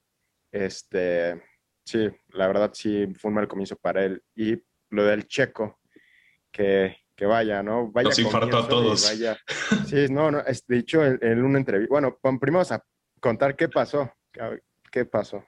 Este, 0.49 1.43
sí, 1.83 2.09
la 2.29 2.47
verdad 2.47 2.71
sí 2.73 3.07
fue 3.15 3.29
un 3.29 3.35
mal 3.35 3.49
comienzo 3.49 3.75
para 3.75 4.05
él. 4.05 4.23
Y 4.33 4.63
lo 4.91 5.03
del 5.03 5.27
checo, 5.27 5.81
que, 6.51 6.99
que 7.13 7.25
vaya, 7.25 7.61
¿no? 7.61 7.91
Vaya 7.91 8.07
Nos 8.07 8.19
infartó 8.19 8.59
a 8.59 8.67
todos. 8.69 9.03
Vaya. 9.09 9.37
Sí, 9.87 10.05
no, 10.09 10.31
no, 10.31 10.39
es, 10.39 10.65
de 10.65 10.77
hecho, 10.77 11.05
en, 11.05 11.43
una 11.43 11.59
entrevista, 11.59 11.91
bueno, 11.91 12.17
primero 12.39 12.61
a 12.61 12.81
contar 13.19 13.57
qué 13.57 13.67
pasó, 13.67 14.09
qué 14.89 15.03
pasó. 15.03 15.43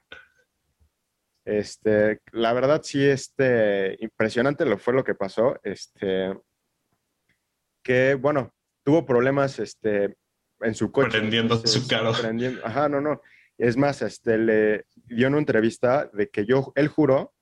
Este, 1.46 2.20
la 2.34 2.52
verdad 2.52 2.82
sí, 2.84 3.06
este, 3.06 3.96
impresionante 4.02 4.66
lo 4.66 4.78
fue 4.78 4.94
lo 4.94 5.04
que 5.06 5.16
pasó, 5.16 5.58
este, 5.64 6.34
que, 7.84 8.16
bueno, 8.16 8.54
tuvo 8.84 9.06
problemas, 9.06 9.60
este, 9.60 10.16
en 10.64 10.76
su 10.76 10.92
coche. 10.92 11.18
Prendiendo 11.18 11.58
su 11.68 11.88
carro. 11.88 12.14
Ajá, 12.64 12.90
no, 12.90 13.02
no. 13.02 13.22
Es 13.58 13.78
más, 13.78 14.02
este, 14.02 14.38
le 14.38 14.86
dio 14.94 15.28
una 15.28 15.38
entrevista 15.38 16.10
de 16.14 16.30
que 16.30 16.46
yo, 16.46 16.72
él 16.76 16.88
juró 16.88 17.34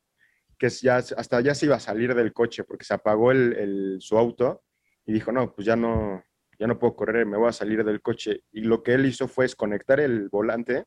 que 0.58 0.70
ya, 0.70 0.98
hasta 0.98 1.42
ya 1.42 1.56
se 1.56 1.66
iba 1.66 1.78
a 1.78 1.80
salir 1.80 2.14
del 2.14 2.34
coche 2.34 2.64
porque 2.64 2.86
se 2.86 2.94
apagó 2.94 3.32
el, 3.32 3.98
su 4.00 4.18
auto 4.18 4.64
y 5.06 5.14
dijo, 5.14 5.32
no, 5.32 5.54
pues 5.56 5.66
ya 5.66 5.76
no, 5.76 6.24
ya 6.60 6.68
no 6.68 6.78
puedo 6.78 6.96
correr, 6.96 7.26
me 7.26 7.38
voy 7.38 7.50
a 7.50 7.54
salir 7.54 7.84
del 7.84 8.02
coche. 8.02 8.44
Y 8.52 8.62
lo 8.62 8.84
que 8.84 8.94
él 8.94 9.08
hizo 9.08 9.28
fue 9.28 9.46
desconectar 9.46 10.00
el 10.00 10.30
volante, 10.30 10.86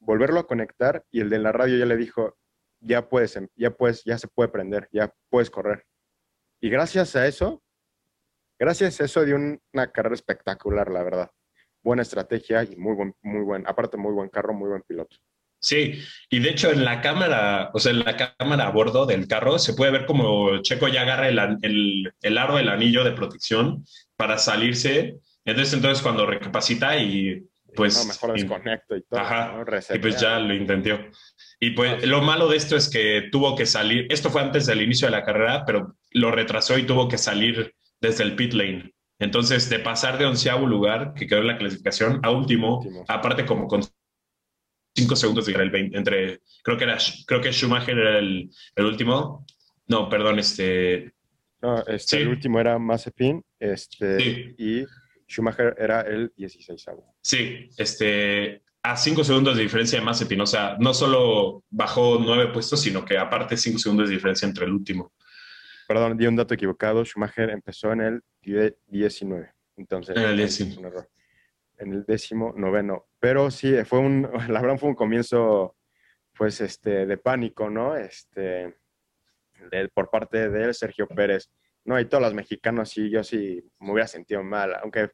volverlo 0.00 0.40
a 0.40 0.46
conectar 0.46 1.02
y 1.10 1.20
el 1.20 1.30
de 1.30 1.38
la 1.38 1.52
radio 1.52 1.78
ya 1.78 1.86
le 1.86 1.96
dijo, 1.96 2.36
ya 2.80 3.08
puedes, 3.08 3.36
em, 3.36 3.48
ya 3.56 3.70
puedes, 3.70 4.04
ya 4.04 4.18
se 4.18 4.28
puede 4.28 4.50
prender, 4.50 4.86
ya 4.92 5.10
puedes 5.30 5.48
correr. 5.48 5.86
Y 6.60 6.68
gracias 6.68 7.16
a 7.16 7.26
eso, 7.26 7.63
gracias 8.58 9.00
a 9.00 9.04
eso 9.04 9.24
dio 9.24 9.36
una 9.36 9.92
carrera 9.92 10.14
espectacular, 10.14 10.90
la 10.90 11.02
verdad. 11.02 11.30
Buena 11.82 12.02
estrategia 12.02 12.64
y 12.64 12.76
muy 12.76 12.94
buen, 12.94 13.14
muy 13.22 13.42
buen, 13.42 13.66
aparte 13.66 13.96
muy 13.96 14.12
buen 14.12 14.28
carro, 14.28 14.54
muy 14.54 14.68
buen 14.68 14.82
piloto. 14.82 15.16
Sí, 15.60 15.98
y 16.28 16.40
de 16.40 16.50
hecho 16.50 16.70
en 16.70 16.84
la 16.84 17.00
cámara, 17.00 17.70
o 17.72 17.80
sea, 17.80 17.92
en 17.92 18.00
la 18.00 18.36
cámara 18.36 18.66
a 18.66 18.70
bordo 18.70 19.06
del 19.06 19.26
carro 19.26 19.58
se 19.58 19.72
puede 19.72 19.92
ver 19.92 20.04
como 20.04 20.60
Checo 20.60 20.88
ya 20.88 21.02
agarra 21.02 21.28
el, 21.28 21.38
el, 21.62 22.12
el 22.20 22.38
aro, 22.38 22.58
el 22.58 22.68
anillo 22.68 23.02
de 23.02 23.12
protección 23.12 23.82
para 24.16 24.36
salirse. 24.36 25.16
Entonces, 25.44 25.72
entonces 25.72 26.02
cuando 26.02 26.26
recapacita 26.26 26.98
y 26.98 27.46
pues... 27.74 27.96
No, 27.98 28.04
mejor 28.04 28.32
desconecto 28.34 28.96
y 28.96 29.02
todo. 29.04 29.20
Ajá, 29.20 29.64
y 29.94 29.98
pues 29.98 30.20
ya 30.20 30.38
lo 30.38 30.54
intentó. 30.54 30.98
Y 31.60 31.70
pues 31.70 32.06
lo 32.06 32.20
malo 32.20 32.48
de 32.48 32.58
esto 32.58 32.76
es 32.76 32.90
que 32.90 33.28
tuvo 33.32 33.56
que 33.56 33.64
salir, 33.64 34.06
esto 34.10 34.28
fue 34.30 34.42
antes 34.42 34.66
del 34.66 34.82
inicio 34.82 35.06
de 35.06 35.12
la 35.12 35.24
carrera, 35.24 35.64
pero 35.64 35.96
lo 36.10 36.30
retrasó 36.30 36.76
y 36.76 36.84
tuvo 36.84 37.08
que 37.08 37.16
salir 37.16 37.74
desde 38.00 38.24
el 38.24 38.36
pit 38.36 38.52
lane. 38.52 38.94
Entonces, 39.18 39.70
de 39.70 39.78
pasar 39.78 40.18
de 40.18 40.26
onceavo 40.26 40.66
lugar, 40.66 41.14
que 41.14 41.26
quedó 41.26 41.40
en 41.40 41.46
la 41.46 41.58
clasificación, 41.58 42.20
a 42.22 42.30
último, 42.30 42.78
último. 42.78 43.04
aparte 43.08 43.46
como 43.46 43.68
con 43.68 43.82
cinco 44.94 45.16
segundos 45.16 45.46
de 45.46 45.52
el 45.52 45.70
20, 45.70 45.96
entre, 45.96 46.40
creo 46.62 46.76
que 46.76 46.84
era, 46.84 46.98
creo 47.26 47.40
que 47.40 47.52
Schumacher 47.52 47.98
era 47.98 48.18
el, 48.18 48.50
el 48.76 48.84
último. 48.84 49.46
No, 49.86 50.08
perdón, 50.08 50.38
este. 50.38 51.12
No, 51.60 51.84
este, 51.86 52.22
el 52.22 52.28
último 52.28 52.60
era 52.60 52.78
Mazepin, 52.78 53.42
este, 53.58 54.54
y 54.58 54.84
Schumacher 55.26 55.74
era 55.78 56.02
el 56.02 56.32
16 56.36 56.84
Sí, 57.22 57.70
este, 57.78 58.62
a 58.82 58.96
cinco 58.98 59.24
segundos 59.24 59.56
de 59.56 59.62
diferencia 59.62 59.98
de 59.98 60.04
Mazepin, 60.04 60.42
o 60.42 60.46
sea, 60.46 60.76
no 60.78 60.92
solo 60.92 61.64
bajó 61.70 62.18
nueve 62.20 62.52
puestos, 62.52 62.82
sino 62.82 63.02
que 63.02 63.16
aparte 63.16 63.56
cinco 63.56 63.78
segundos 63.78 64.08
de 64.08 64.14
diferencia 64.14 64.46
entre 64.46 64.66
el 64.66 64.72
último. 64.72 65.13
Perdón, 65.86 66.16
di 66.16 66.26
un 66.26 66.36
dato 66.36 66.54
equivocado, 66.54 67.04
Schumacher 67.04 67.50
empezó 67.50 67.92
en 67.92 68.00
el 68.00 68.24
19, 68.86 69.52
entonces. 69.76 70.16
En 70.16 70.22
el 70.22 70.36
19. 70.36 70.78
Un 70.78 70.86
error 70.86 71.08
en 71.78 71.92
el 71.92 72.04
décimo 72.04 72.52
noveno. 72.56 73.06
Pero 73.18 73.50
sí, 73.50 73.72
fue 73.84 73.98
un, 73.98 74.22
la 74.48 74.60
verdad 74.60 74.78
fue 74.78 74.90
un 74.90 74.94
comienzo, 74.94 75.76
pues, 76.36 76.60
este, 76.60 77.06
de 77.06 77.16
pánico, 77.16 77.70
¿no? 77.70 77.96
Este, 77.96 78.76
por 79.92 80.10
parte 80.10 80.48
de 80.50 80.74
Sergio 80.74 81.06
Pérez. 81.08 81.50
No, 81.84 82.00
y 82.00 82.06
todos 82.06 82.22
los 82.22 82.34
mexicanos, 82.34 82.90
sí, 82.90 83.10
yo 83.10 83.22
sí 83.22 83.62
me 83.80 83.92
hubiera 83.92 84.06
sentido 84.06 84.42
mal, 84.42 84.74
aunque 84.76 85.10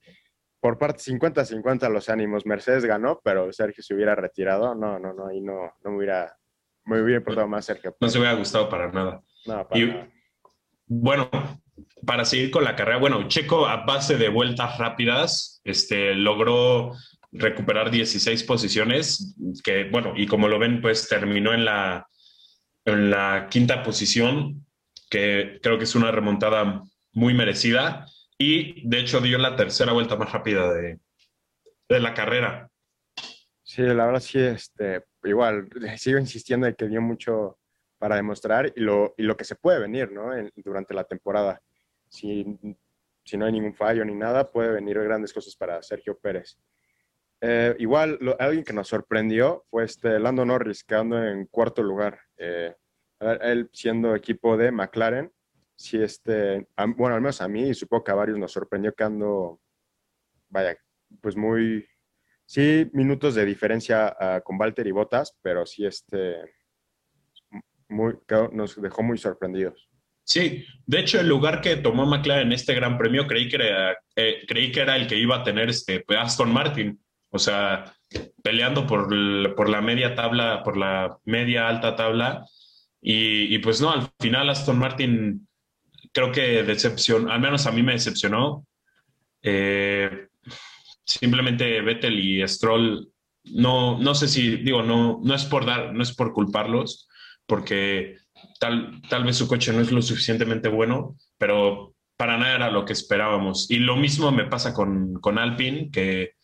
por 0.60 0.78
parte 0.78 1.02
50-50 1.02 1.90
los 1.90 2.08
ánimos, 2.08 2.46
Mercedes 2.46 2.84
ganó, 2.84 3.20
pero 3.24 3.52
Sergio 3.52 3.82
se 3.82 3.94
hubiera 3.94 4.14
retirado, 4.14 4.74
no, 4.74 4.98
no, 4.98 5.12
no, 5.12 5.26
ahí 5.26 5.40
no, 5.40 5.74
no 5.82 5.90
me 5.90 5.96
hubiera, 5.96 6.36
me 6.84 7.02
hubiera 7.02 7.18
importado 7.18 7.48
más 7.48 7.64
Sergio. 7.64 7.96
No 7.98 8.08
se 8.08 8.18
hubiera 8.18 8.34
gustado 8.34 8.68
para 8.68 8.92
nada. 8.92 9.22
No, 9.46 9.66
para 9.66 9.84
nada. 9.84 10.12
Bueno, 10.92 11.30
para 12.04 12.24
seguir 12.24 12.50
con 12.50 12.64
la 12.64 12.74
carrera, 12.74 12.98
bueno, 12.98 13.28
Checo 13.28 13.68
a 13.68 13.84
base 13.84 14.16
de 14.16 14.28
vueltas 14.28 14.76
rápidas, 14.76 15.60
este, 15.62 16.16
logró 16.16 16.96
recuperar 17.30 17.92
16 17.92 18.42
posiciones, 18.42 19.36
que 19.62 19.88
bueno, 19.88 20.14
y 20.16 20.26
como 20.26 20.48
lo 20.48 20.58
ven, 20.58 20.82
pues 20.82 21.08
terminó 21.08 21.54
en 21.54 21.64
la, 21.64 22.08
en 22.84 23.08
la 23.08 23.46
quinta 23.48 23.84
posición, 23.84 24.66
que 25.08 25.60
creo 25.62 25.78
que 25.78 25.84
es 25.84 25.94
una 25.94 26.10
remontada 26.10 26.82
muy 27.12 27.34
merecida, 27.34 28.04
y 28.36 28.84
de 28.88 28.98
hecho 28.98 29.20
dio 29.20 29.38
la 29.38 29.54
tercera 29.54 29.92
vuelta 29.92 30.16
más 30.16 30.32
rápida 30.32 30.72
de, 30.72 30.98
de 31.88 32.00
la 32.00 32.14
carrera. 32.14 32.68
Sí, 33.62 33.82
la 33.82 34.06
verdad 34.06 34.18
sí, 34.20 34.40
este, 34.40 35.04
igual, 35.22 35.68
sigo 35.98 36.18
insistiendo 36.18 36.66
en 36.66 36.74
que 36.74 36.88
dio 36.88 37.00
mucho 37.00 37.59
para 38.00 38.16
demostrar 38.16 38.72
y 38.74 38.80
lo, 38.80 39.14
y 39.18 39.22
lo 39.22 39.36
que 39.36 39.44
se 39.44 39.54
puede 39.54 39.78
venir, 39.78 40.10
¿no? 40.10 40.30
durante 40.56 40.94
la 40.94 41.04
temporada 41.04 41.60
si, 42.08 42.58
si 43.24 43.36
no 43.36 43.46
hay 43.46 43.52
ningún 43.52 43.74
fallo 43.74 44.04
ni 44.04 44.14
nada, 44.14 44.50
puede 44.50 44.72
venir 44.72 44.98
grandes 45.00 45.32
cosas 45.32 45.54
para 45.54 45.82
Sergio 45.82 46.18
Pérez. 46.18 46.58
Eh, 47.42 47.76
igual, 47.78 48.18
alguien 48.38 48.64
que 48.64 48.72
nos 48.72 48.88
sorprendió 48.88 49.64
fue 49.70 49.84
este 49.84 50.18
Lando 50.18 50.44
Norris, 50.44 50.82
quedando 50.82 51.22
en 51.22 51.46
cuarto 51.46 51.82
lugar. 51.82 52.18
Eh, 52.36 52.74
él 53.20 53.70
siendo 53.72 54.16
equipo 54.16 54.56
de 54.56 54.72
McLaren, 54.72 55.30
si 55.76 56.02
este, 56.02 56.66
bueno, 56.96 57.14
al 57.14 57.20
menos 57.20 57.40
a 57.40 57.48
mí 57.48 57.68
y 57.68 57.74
supongo 57.74 58.04
que 58.04 58.10
a 58.10 58.16
varios 58.16 58.38
nos 58.38 58.52
sorprendió 58.52 58.94
quedando, 58.94 59.60
vaya, 60.48 60.76
pues 61.20 61.36
muy, 61.36 61.86
sí, 62.44 62.90
minutos 62.92 63.34
de 63.34 63.44
diferencia 63.44 64.16
uh, 64.20 64.42
con 64.42 64.58
Walter 64.58 64.86
y 64.86 64.90
Bottas, 64.90 65.36
pero 65.42 65.64
sí, 65.64 65.86
este, 65.86 66.36
muy, 67.90 68.14
nos 68.52 68.80
dejó 68.80 69.02
muy 69.02 69.18
sorprendidos. 69.18 69.88
Sí, 70.24 70.64
de 70.86 71.00
hecho 71.00 71.20
el 71.20 71.28
lugar 71.28 71.60
que 71.60 71.76
tomó 71.76 72.06
McLaren 72.06 72.48
en 72.48 72.52
este 72.52 72.74
Gran 72.74 72.96
Premio 72.96 73.26
creí 73.26 73.48
que 73.48 73.56
era, 73.56 73.98
eh, 74.14 74.44
creí 74.46 74.70
que 74.70 74.80
era 74.80 74.96
el 74.96 75.06
que 75.06 75.16
iba 75.16 75.36
a 75.36 75.42
tener 75.42 75.68
este 75.68 76.00
pues, 76.00 76.18
Aston 76.18 76.52
Martin, 76.52 77.00
o 77.30 77.38
sea, 77.38 77.92
peleando 78.42 78.86
por, 78.86 79.08
por, 79.56 79.68
la 79.68 79.80
media 79.80 80.14
tabla, 80.14 80.62
por 80.62 80.76
la 80.76 81.18
media 81.24 81.68
alta 81.68 81.96
tabla, 81.96 82.46
y, 83.02 83.58
pues 83.58 83.80
no, 83.80 83.90
al 83.90 84.10
final 84.20 84.50
Aston 84.50 84.78
Martin 84.78 85.48
creo 86.12 86.32
que 86.32 86.62
decepción, 86.62 87.30
al 87.30 87.40
menos 87.40 87.66
a 87.66 87.72
mí 87.72 87.82
me 87.82 87.92
decepcionó. 87.92 88.66
Eh, 89.42 90.28
simplemente 91.04 91.80
Vettel 91.80 92.18
y 92.20 92.46
Stroll, 92.46 93.10
no, 93.44 93.98
no 93.98 94.14
sé 94.14 94.28
si, 94.28 94.56
digo, 94.56 94.82
no, 94.82 95.20
no 95.22 95.34
es 95.34 95.44
por 95.44 95.64
dar, 95.64 95.94
no 95.94 96.02
es 96.02 96.14
por 96.14 96.32
culparlos, 96.32 97.08
porque 97.50 98.16
tal, 98.60 99.02
tal 99.10 99.24
vez 99.24 99.36
su 99.36 99.48
coche 99.48 99.72
no 99.72 99.80
es 99.80 99.90
lo 99.90 100.00
suficientemente 100.00 100.68
bueno, 100.68 101.16
pero 101.36 101.94
para 102.16 102.38
nada 102.38 102.54
era 102.54 102.70
lo 102.70 102.84
que 102.84 102.92
esperábamos. 102.92 103.68
Y 103.70 103.80
lo 103.80 103.96
mismo 103.96 104.30
me 104.30 104.44
pasa 104.44 104.72
con, 104.72 105.14
con 105.14 105.36
Alpine, 105.36 105.90
que 105.90 106.34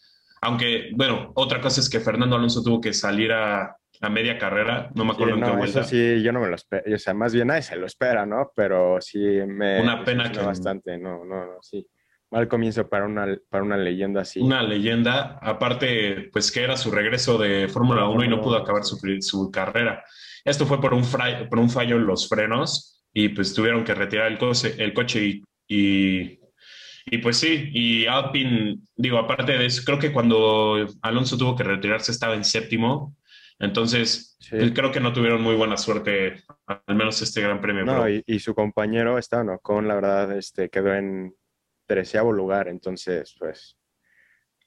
aunque, 0.42 0.90
bueno, 0.94 1.30
otra 1.36 1.60
cosa 1.60 1.80
es 1.80 1.88
que 1.88 2.00
Fernando 2.00 2.34
Alonso 2.34 2.62
tuvo 2.62 2.80
que 2.80 2.92
salir 2.92 3.32
a, 3.32 3.76
a 4.00 4.08
media 4.10 4.36
carrera, 4.36 4.90
no 4.94 5.04
me 5.04 5.12
acuerdo 5.12 5.36
en 5.36 5.44
qué 5.44 5.50
vuelta. 5.50 5.80
Eso 5.80 5.88
sí, 5.88 6.22
yo 6.22 6.32
no 6.32 6.40
me 6.40 6.48
lo 6.48 6.56
espero, 6.56 6.82
o 6.92 6.98
sea, 6.98 7.14
más 7.14 7.32
bien 7.32 7.46
nadie 7.46 7.62
se 7.62 7.76
lo 7.76 7.86
espera, 7.86 8.26
¿no? 8.26 8.50
Pero 8.56 9.00
sí 9.00 9.18
me... 9.46 9.80
Una 9.80 10.04
pena 10.04 10.32
que... 10.32 10.40
Bastante, 10.40 10.98
no, 10.98 11.24
no, 11.24 11.46
no, 11.46 11.62
sí. 11.62 11.86
Mal 12.32 12.48
comienzo 12.48 12.88
para 12.88 13.06
una, 13.06 13.38
para 13.48 13.62
una 13.62 13.76
leyenda 13.76 14.22
así. 14.22 14.40
Una 14.40 14.60
leyenda, 14.60 15.38
aparte, 15.40 16.28
pues 16.32 16.50
que 16.50 16.64
era 16.64 16.76
su 16.76 16.90
regreso 16.90 17.38
de 17.38 17.68
Fórmula 17.68 18.08
1 18.08 18.24
y 18.24 18.28
no 18.28 18.40
pudo 18.40 18.56
acabar 18.56 18.82
su, 18.82 18.98
su 19.20 19.50
carrera. 19.52 20.04
Esto 20.46 20.64
fue 20.64 20.80
por 20.80 20.94
un, 20.94 21.02
por 21.50 21.58
un 21.58 21.68
fallo 21.68 21.96
en 21.96 22.06
los 22.06 22.28
frenos 22.28 23.04
y 23.12 23.30
pues 23.30 23.52
tuvieron 23.52 23.84
que 23.84 23.94
retirar 23.94 24.30
el 24.30 24.38
coche, 24.38 24.76
el 24.78 24.94
coche 24.94 25.42
y, 25.68 26.38
y, 27.04 27.18
pues 27.18 27.36
sí, 27.38 27.70
y 27.72 28.06
Alpine, 28.06 28.78
digo, 28.94 29.18
aparte 29.18 29.52
de 29.52 29.66
eso, 29.66 29.82
creo 29.84 29.98
que 29.98 30.12
cuando 30.12 30.86
Alonso 31.02 31.36
tuvo 31.36 31.56
que 31.56 31.64
retirarse 31.64 32.12
estaba 32.12 32.34
en 32.34 32.44
séptimo, 32.44 33.16
entonces 33.58 34.38
pues, 34.48 34.70
creo 34.72 34.92
que 34.92 35.00
no 35.00 35.12
tuvieron 35.12 35.42
muy 35.42 35.56
buena 35.56 35.76
suerte, 35.76 36.44
al 36.66 36.94
menos 36.94 37.20
este 37.22 37.40
gran 37.40 37.60
premio. 37.60 37.84
No, 37.84 38.08
y, 38.08 38.38
su 38.38 38.54
compañero 38.54 39.18
Esteban 39.18 39.58
con 39.62 39.88
la 39.88 39.96
verdad, 39.96 40.36
este, 40.36 40.68
quedó 40.68 40.94
en 40.94 41.34
treceavo 41.86 42.32
lugar, 42.32 42.68
entonces 42.68 43.34
pues 43.38 43.76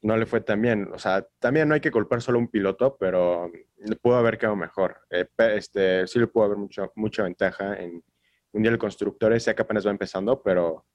no 0.01 0.17
le 0.17 0.25
fue 0.25 0.41
tan 0.41 0.61
bien. 0.61 0.89
O 0.93 0.99
sea, 0.99 1.25
también 1.39 1.67
no 1.67 1.75
hay 1.75 1.81
que 1.81 1.91
culpar 1.91 2.21
solo 2.21 2.37
a 2.37 2.41
un 2.41 2.47
piloto, 2.47 2.97
pero 2.99 3.51
pudo 4.01 4.15
haber 4.15 4.37
quedado 4.37 4.55
mejor. 4.55 5.01
Eh, 5.09 5.25
este, 5.55 6.07
sí 6.07 6.19
le 6.19 6.27
pudo 6.27 6.45
haber 6.45 6.57
mucho, 6.57 6.91
mucha 6.95 7.23
ventaja 7.23 7.75
en 7.79 8.03
Mundial 8.53 8.75
de 8.75 8.79
Constructores, 8.79 9.45
ya 9.45 9.53
que 9.53 9.61
apenas 9.61 9.85
va 9.85 9.91
empezando, 9.91 10.41
pero 10.41 10.85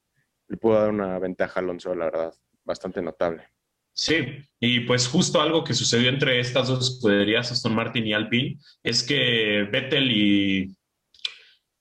le 0.49 0.57
pudo 0.57 0.81
dar 0.81 0.91
una 0.91 1.19
ventaja 1.19 1.61
a 1.61 1.63
Alonso, 1.63 1.95
la 1.95 2.07
verdad, 2.07 2.35
bastante 2.65 3.01
notable. 3.01 3.49
Sí, 3.97 4.27
y 4.59 4.81
pues 4.81 5.07
justo 5.07 5.41
algo 5.41 5.63
que 5.63 5.73
sucedió 5.73 6.09
entre 6.09 6.41
estas 6.41 6.67
dos 6.67 6.95
escuderías, 6.95 7.53
Aston 7.53 7.77
Martin 7.77 8.07
y 8.07 8.13
Alpine, 8.13 8.59
es 8.83 9.05
que 9.05 9.69
Vettel 9.71 10.11
y, 10.11 10.77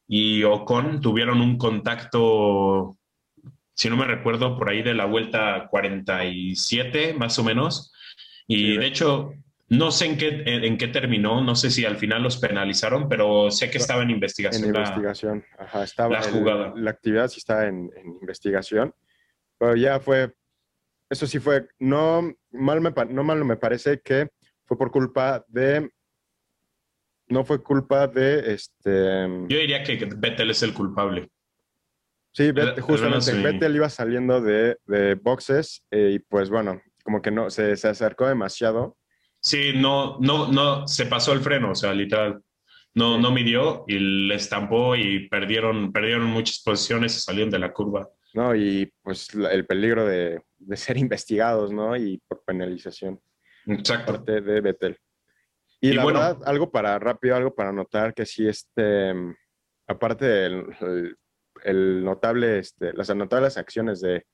y 0.08 0.44
Ocon 0.44 1.02
tuvieron 1.02 1.42
un 1.42 1.58
contacto 1.58 3.00
si 3.76 3.90
no 3.90 3.98
me 3.98 4.06
recuerdo, 4.06 4.58
por 4.58 4.70
ahí 4.70 4.84
de 4.84 4.94
la 4.94 5.06
vuelta 5.06 5.68
47, 5.70 7.14
más 7.14 7.40
o 7.40 7.44
menos. 7.44 7.92
Y 8.48 8.78
de 8.78 8.86
hecho, 8.86 9.34
no 9.70 9.92
sé 9.92 10.06
en 10.06 10.18
qué, 10.18 10.44
en, 10.46 10.78
qué 10.78 10.88
terminó, 10.88 11.42
no 11.42 11.56
sé 11.56 11.72
si 11.72 11.86
al 11.86 11.98
final 11.98 12.22
los 12.22 12.38
penalizaron, 12.38 13.10
pero 13.10 13.50
sé 13.50 13.72
que 13.72 13.78
estaba 13.78 14.04
en 14.04 14.12
investigación. 14.12 14.64
En 14.64 14.76
investigación, 14.76 15.46
ajá, 15.58 15.84
estaba 15.84 16.10
la 16.10 16.24
jugada. 16.24 16.74
la 16.76 16.92
actividad 16.92 17.28
sí 17.28 17.40
estaba 17.40 17.66
en, 17.66 17.90
investigación, 18.22 18.94
pero 19.58 19.76
ya 19.76 20.00
fue, 20.00 20.34
eso 21.10 21.26
sí 21.26 21.40
fue, 21.40 21.68
no 21.80 22.34
mal, 22.52 22.82
me, 22.82 22.92
no 23.10 23.24
mal 23.24 23.44
me 23.44 23.58
parece 23.58 24.02
que 24.02 24.30
fue 24.66 24.78
por 24.78 24.92
culpa 24.92 25.44
de, 25.48 25.90
no 27.28 27.44
fue 27.44 27.64
culpa 27.64 28.08
de 28.08 28.54
este... 28.54 29.28
Yo 29.48 29.58
diría 29.58 29.84
que 29.84 29.96
Vettel 30.16 30.52
es 30.52 30.62
el 30.62 30.74
culpable. 30.74 31.30
Sí, 32.34 32.52
justamente 32.82 33.34
Vettel 33.34 33.76
iba 33.76 33.90
saliendo 33.90 34.42
de, 34.42 34.78
de 34.86 35.16
boxes 35.16 35.86
eh, 35.92 36.12
y 36.16 36.20
pues 36.20 36.50
bueno, 36.50 36.82
como 37.04 37.22
que 37.22 37.32
no, 37.32 37.50
se, 37.50 37.78
se 37.78 37.88
acercó 37.88 38.28
demasiado 38.28 38.98
Sí, 39.44 39.74
no, 39.76 40.18
no, 40.20 40.48
no, 40.48 40.88
se 40.88 41.06
pasó 41.06 41.34
el 41.34 41.42
freno, 41.42 41.72
o 41.72 41.76
sea, 41.76 41.94
literal. 41.94 42.42
No, 42.96 43.18
no 43.18 43.30
midió 43.32 43.84
y 43.88 44.00
le 44.00 44.36
estampó 44.36 44.96
y 44.96 45.28
perdieron, 45.28 45.92
perdieron 45.92 46.26
muchas 46.28 46.62
posiciones 46.64 47.18
y 47.18 47.20
salieron 47.20 47.50
de 47.50 47.60
la 47.60 47.74
curva. 47.74 48.10
No, 48.34 48.56
y 48.56 48.92
pues 49.02 49.34
el 49.34 49.66
peligro 49.66 50.06
de, 50.06 50.42
ser 50.76 50.98
investigados, 50.98 51.74
¿no? 51.74 51.98
Y 51.98 52.22
por 52.26 52.44
penalización. 52.46 53.20
Exacto. 53.66 54.14
Parte 54.14 54.40
de 54.40 54.62
Betel. 54.62 54.98
Y, 55.82 55.92
la 55.92 56.06
verdad, 56.06 56.38
algo 56.46 56.72
para 56.72 56.98
rápido, 56.98 57.36
algo 57.36 57.54
para 57.54 57.74
notar 57.74 58.14
que 58.14 58.26
sí, 58.26 58.48
este, 58.48 59.14
aparte 59.88 60.26
del 60.26 61.18
el, 61.64 62.04
notable, 62.04 62.60
este, 62.60 62.94
las 62.94 63.14
notables 63.16 63.58
acciones 63.58 64.02
de, 64.02 64.26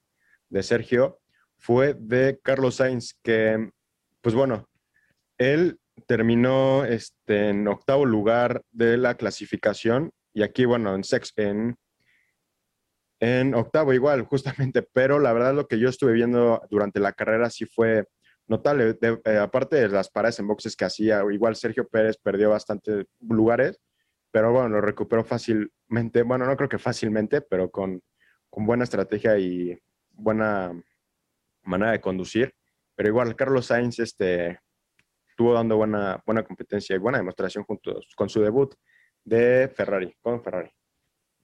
de 0.50 0.63
Sergio, 0.63 1.19
fue 1.57 1.93
de 1.93 2.39
Carlos 2.41 2.75
Sainz, 2.75 3.15
que, 3.21 3.69
pues 4.21 4.33
bueno, 4.33 4.67
él 5.38 5.79
terminó 6.07 6.86
este, 6.86 7.50
en 7.50 7.67
octavo 7.67 8.05
lugar 8.05 8.63
de 8.71 8.98
la 8.98 9.15
clasificación 9.15 10.12
y 10.33 10.43
aquí, 10.43 10.65
bueno, 10.65 10.95
en, 10.95 11.03
sex, 11.03 11.33
en, 11.36 11.75
en 13.19 13.53
octavo 13.53 13.93
igual, 13.93 14.24
justamente, 14.24 14.81
pero 14.93 15.19
la 15.19 15.33
verdad 15.33 15.53
lo 15.53 15.67
que 15.67 15.79
yo 15.79 15.89
estuve 15.89 16.13
viendo 16.13 16.62
durante 16.69 17.00
la 17.00 17.13
carrera 17.13 17.50
sí 17.50 17.65
fue 17.65 18.05
notable, 18.48 18.98
eh, 19.01 19.38
aparte 19.38 19.75
de 19.75 19.89
las 19.89 20.09
paradas 20.09 20.39
en 20.39 20.48
boxes 20.48 20.75
que 20.75 20.86
hacía, 20.86 21.24
igual 21.31 21.55
Sergio 21.55 21.88
Pérez 21.88 22.17
perdió 22.17 22.50
bastantes 22.50 23.05
lugares, 23.19 23.79
pero 24.31 24.51
bueno, 24.51 24.69
lo 24.69 24.81
recuperó 24.81 25.24
fácilmente, 25.24 26.24
bueno, 26.24 26.45
no 26.45 26.55
creo 26.55 26.69
que 26.69 26.77
fácilmente, 26.77 27.41
pero 27.41 27.69
con, 27.69 28.01
con 28.50 28.65
buena 28.65 28.83
estrategia 28.83 29.38
y 29.38 29.77
buena 30.12 30.71
manera 31.63 31.91
de 31.91 32.01
conducir, 32.01 32.53
pero 32.95 33.09
igual 33.09 33.36
Carlos 33.36 33.67
Sainz, 33.67 34.00
este, 34.00 34.59
estuvo 35.29 35.53
dando 35.53 35.77
buena, 35.77 36.21
buena 36.25 36.43
competencia 36.43 36.95
y 36.95 37.00
buena 37.00 37.17
demostración 37.17 37.63
junto 37.63 38.00
con 38.15 38.29
su 38.29 38.41
debut 38.41 38.75
de 39.24 39.71
Ferrari, 39.75 40.13
con 40.21 40.43
Ferrari. 40.43 40.69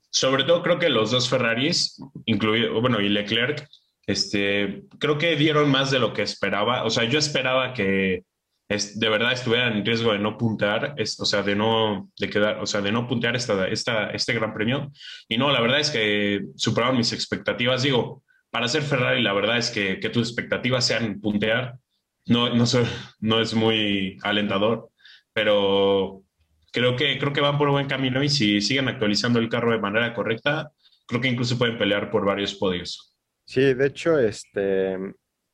Sobre 0.10 0.44
todo 0.44 0.64
creo 0.64 0.80
que 0.80 0.90
los 0.90 1.12
dos 1.12 1.30
Ferraris, 1.30 2.02
incluido, 2.26 2.80
bueno, 2.82 3.02
y 3.02 3.10
Leclerc, 3.10 3.68
este, 4.08 4.86
creo 5.00 5.18
que 5.18 5.36
dieron 5.36 5.70
más 5.70 5.92
de 5.92 6.00
lo 6.00 6.14
que 6.14 6.22
esperaba. 6.22 6.84
O 6.84 6.90
sea, 6.90 7.06
yo 7.06 7.20
esperaba 7.20 7.74
que 7.74 8.24
es, 8.68 9.00
de 9.00 9.10
verdad 9.10 9.34
estuvieran 9.34 9.78
en 9.78 9.86
riesgo 9.86 10.12
de 10.12 10.20
no 10.20 10.38
puntear, 10.38 10.96
es, 10.98 11.20
o 11.20 11.26
sea, 11.26 11.44
de 11.44 11.56
no, 11.56 12.10
de 12.20 12.30
quedar, 12.30 12.60
o 12.60 12.66
sea, 12.66 12.82
de 12.82 12.92
no 12.92 13.08
puntear 13.08 13.36
esta, 13.36 13.68
esta, 13.68 14.10
este 14.10 14.34
gran 14.34 14.54
premio. 14.54 14.92
Y 15.28 15.38
no, 15.38 15.52
la 15.52 15.62
verdad 15.62 15.80
es 15.80 15.92
que 15.92 16.42
superaron 16.56 16.98
mis 16.98 17.14
expectativas. 17.14 17.84
Digo, 17.84 18.24
para 18.50 18.68
ser 18.68 18.82
Ferrari, 18.82 19.22
la 19.22 19.34
verdad 19.34 19.58
es 19.58 19.70
que, 19.70 20.00
que 20.00 20.10
tus 20.10 20.28
expectativas 20.28 20.86
sean 20.86 21.20
puntear, 21.20 21.78
no, 22.26 22.54
no, 22.56 22.66
no 23.20 23.42
es 23.42 23.54
muy 23.54 24.18
alentador, 24.24 24.90
pero 25.34 26.24
creo 26.72 26.96
que, 26.96 27.20
creo 27.20 27.34
que 27.34 27.42
van 27.42 27.58
por 27.58 27.70
buen 27.70 27.88
camino 27.88 28.24
y 28.24 28.30
si 28.30 28.62
siguen 28.62 28.88
actualizando 28.88 29.40
el 29.40 29.50
carro 29.50 29.72
de 29.72 29.80
manera 29.80 30.14
correcta, 30.14 30.72
creo 31.06 31.22
que 31.22 31.28
incluso 31.28 31.58
pueden 31.58 31.78
pelear 31.78 32.10
por 32.10 32.26
varios 32.26 32.56
podios. 32.56 33.16
Sí, 33.46 33.74
de 33.74 33.88
hecho, 33.88 34.18
este, 34.18 34.98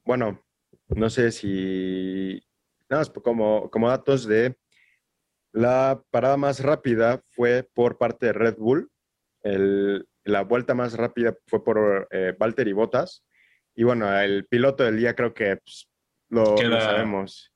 bueno, 0.05 0.45
no 0.87 1.09
sé 1.09 1.31
si, 1.31 2.41
nada 2.91 3.01
más 3.01 3.09
como, 3.09 3.71
como 3.71 3.89
datos 3.89 4.27
de 4.27 4.57
la 5.53 6.03
parada 6.11 6.37
más 6.37 6.61
rápida 6.61 7.21
fue 7.31 7.67
por 7.73 7.97
parte 7.97 8.27
de 8.27 8.33
Red 8.33 8.57
Bull, 8.57 8.91
el, 9.43 10.07
la 10.23 10.43
vuelta 10.43 10.75
más 10.75 10.93
rápida 10.93 11.35
fue 11.47 11.63
por 11.63 12.07
eh, 12.11 12.35
Valtteri 12.37 12.73
Bottas, 12.73 13.25
y 13.73 13.83
bueno, 13.83 14.13
el 14.19 14.45
piloto 14.45 14.83
del 14.83 14.97
día 14.97 15.15
creo 15.15 15.33
que 15.33 15.57
pues, 15.57 15.89
lo, 16.29 16.57
sabemos. 16.57 17.53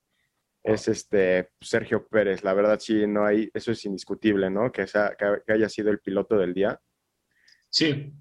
Es 0.63 0.87
este 0.87 1.49
Sergio 1.61 2.07
Pérez. 2.07 2.43
La 2.43 2.53
verdad, 2.53 2.79
sí, 2.79 3.05
no 3.05 3.25
hay, 3.25 3.49
eso 3.53 3.71
es 3.71 3.85
indiscutible, 3.85 4.49
¿no? 4.49 4.71
Que, 4.71 4.87
sea, 4.87 5.15
que 5.15 5.53
haya 5.53 5.69
sido 5.69 5.91
el 5.91 5.99
piloto 5.99 6.37
del 6.37 6.53
día. 6.53 6.79
Sí. 7.69 8.11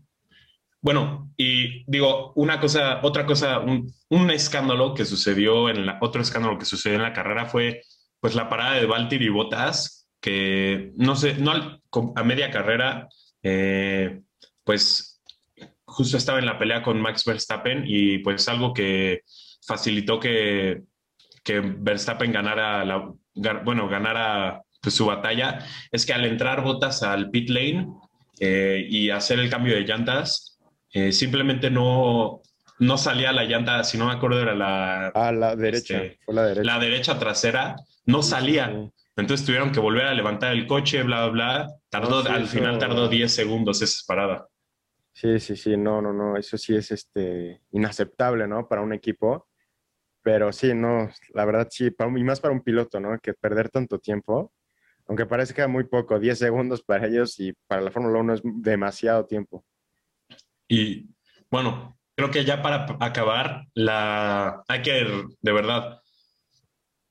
Bueno, 0.84 1.32
y 1.38 1.82
digo, 1.90 2.34
una 2.34 2.60
cosa, 2.60 3.00
otra 3.02 3.24
cosa, 3.24 3.60
un, 3.60 4.30
escándalo 4.30 4.92
que 4.92 5.06
sucedió 5.06 5.70
en 5.70 5.86
la, 5.86 5.96
otro 6.02 6.20
escándalo 6.20 6.58
que 6.58 6.66
sucedió 6.66 6.96
en 6.96 7.02
la 7.04 7.14
carrera 7.14 7.46
fue 7.46 7.80
pues 8.20 8.34
la 8.34 8.50
parada 8.50 8.74
de 8.74 8.84
Valtteri 8.84 9.30
Bottas, 9.30 10.10
que 10.20 10.92
no 10.96 11.16
sé, 11.16 11.38
no 11.38 11.52
a 12.16 12.22
media 12.22 12.50
carrera, 12.50 13.08
eh, 13.42 14.20
pues 14.62 15.22
justo 15.86 16.18
estaba 16.18 16.38
en 16.38 16.44
la 16.44 16.58
pelea 16.58 16.82
con 16.82 17.00
Max 17.00 17.24
Verstappen 17.24 17.84
y 17.86 18.18
pues 18.18 18.46
algo 18.50 18.74
que 18.74 19.22
facilitó 19.66 20.20
que, 20.20 20.82
que 21.42 21.60
Verstappen 21.60 22.30
ganara, 22.30 22.84
la, 22.84 23.10
bueno, 23.64 23.88
ganara 23.88 24.60
pues, 24.82 24.94
su 24.94 25.06
batalla, 25.06 25.60
es 25.90 26.04
que 26.04 26.12
al 26.12 26.26
entrar 26.26 26.62
botas 26.62 27.02
al 27.02 27.30
pit 27.30 27.48
lane 27.48 27.88
eh, 28.38 28.86
y 28.86 29.08
hacer 29.08 29.38
el 29.38 29.48
cambio 29.48 29.76
de 29.76 29.84
llantas, 29.84 30.53
eh, 30.94 31.10
simplemente 31.10 31.70
no, 31.70 32.40
no 32.78 32.96
salía 32.96 33.32
la 33.32 33.42
llanta, 33.42 33.82
si 33.82 33.98
no 33.98 34.06
me 34.06 34.12
acuerdo 34.12 34.40
era 34.40 34.54
la... 34.54 35.08
Ah, 35.08 35.32
la 35.32 35.56
derecha, 35.56 36.02
este, 36.04 36.18
fue 36.24 36.34
la 36.34 36.44
derecha. 36.44 36.64
La 36.64 36.78
derecha 36.78 37.18
trasera, 37.18 37.74
no 38.06 38.22
salía. 38.22 38.72
Entonces 39.16 39.44
tuvieron 39.44 39.72
que 39.72 39.80
volver 39.80 40.06
a 40.06 40.14
levantar 40.14 40.52
el 40.52 40.68
coche, 40.68 41.02
bla, 41.02 41.26
bla, 41.26 41.66
Tardó, 41.88 42.20
al 42.28 42.46
final 42.46 42.78
tardó 42.78 43.08
10 43.08 43.32
segundos 43.32 43.82
esa 43.82 44.02
parada. 44.06 44.48
Sí, 45.12 45.40
sí, 45.40 45.56
sí, 45.56 45.76
no, 45.76 46.00
no, 46.00 46.12
no, 46.12 46.36
eso 46.36 46.56
sí 46.56 46.76
es 46.76 46.92
este, 46.92 47.60
inaceptable, 47.72 48.46
¿no? 48.46 48.68
Para 48.68 48.82
un 48.82 48.92
equipo. 48.92 49.48
Pero 50.22 50.52
sí, 50.52 50.74
no, 50.74 51.10
la 51.34 51.44
verdad 51.44 51.68
sí, 51.70 51.88
y 51.88 52.24
más 52.24 52.40
para 52.40 52.54
un 52.54 52.62
piloto, 52.62 52.98
¿no? 53.00 53.18
Que 53.18 53.34
perder 53.34 53.68
tanto 53.68 53.98
tiempo, 53.98 54.52
aunque 55.06 55.26
parezca 55.26 55.66
muy 55.68 55.84
poco, 55.84 56.20
10 56.20 56.38
segundos 56.38 56.82
para 56.82 57.06
ellos 57.06 57.38
y 57.40 57.52
para 57.66 57.82
la 57.82 57.90
Fórmula 57.90 58.20
1 58.20 58.34
es 58.34 58.42
demasiado 58.44 59.26
tiempo. 59.26 59.64
Y 60.74 61.06
bueno, 61.50 61.98
creo 62.16 62.30
que 62.30 62.44
ya 62.44 62.62
para 62.62 62.86
acabar, 63.00 63.66
la, 63.74 64.62
hay 64.66 64.82
que 64.82 65.24
de 65.40 65.52
verdad 65.52 66.00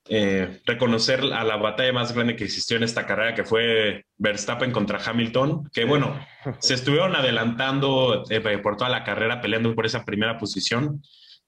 eh, 0.10 0.62
reconocer 0.65 1.21
a 1.34 1.43
la 1.43 1.56
batalla 1.56 1.93
más 1.93 2.13
grande 2.13 2.36
que 2.36 2.43
existió 2.43 2.78
en 2.78 2.84
esta 2.84 3.06
carrera, 3.06 3.36
que 3.36 3.45
fue 3.45 4.06
Verstappen 4.17 4.71
contra 4.71 4.99
Hamilton, 5.04 5.69
que 5.71 5.86
bueno, 5.86 6.19
se 6.60 6.73
estuvieron 6.73 7.15
adelantando 7.15 8.23
eh, 8.30 8.58
por 8.60 8.76
toda 8.76 8.89
la 8.89 9.04
carrera 9.04 9.39
peleando 9.39 9.73
por 9.76 9.86
esa 9.86 10.04
primera 10.04 10.38
posición 10.38 11.02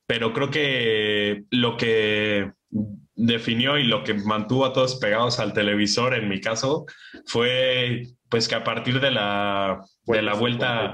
pero 0.08 0.34
creo 0.34 0.50
que 0.50 1.46
lo 1.50 1.78
que 1.78 2.52
definió 3.16 3.78
y 3.78 3.84
lo 3.84 4.04
que 4.04 4.14
mantuvo 4.14 4.66
a 4.66 4.74
todos 4.74 4.96
pegados 4.96 5.40
al 5.40 5.54
televisor, 5.54 6.14
en 6.14 6.30
mi 6.30 6.42
caso, 6.42 6.86
fue 7.26 8.08
pues 8.30 8.48
que 8.48 8.56
a 8.56 8.64
partir 8.64 9.00
de 9.00 9.12
la, 9.12 9.82
de 10.06 10.22
la 10.22 10.34
vuelta... 10.34 10.94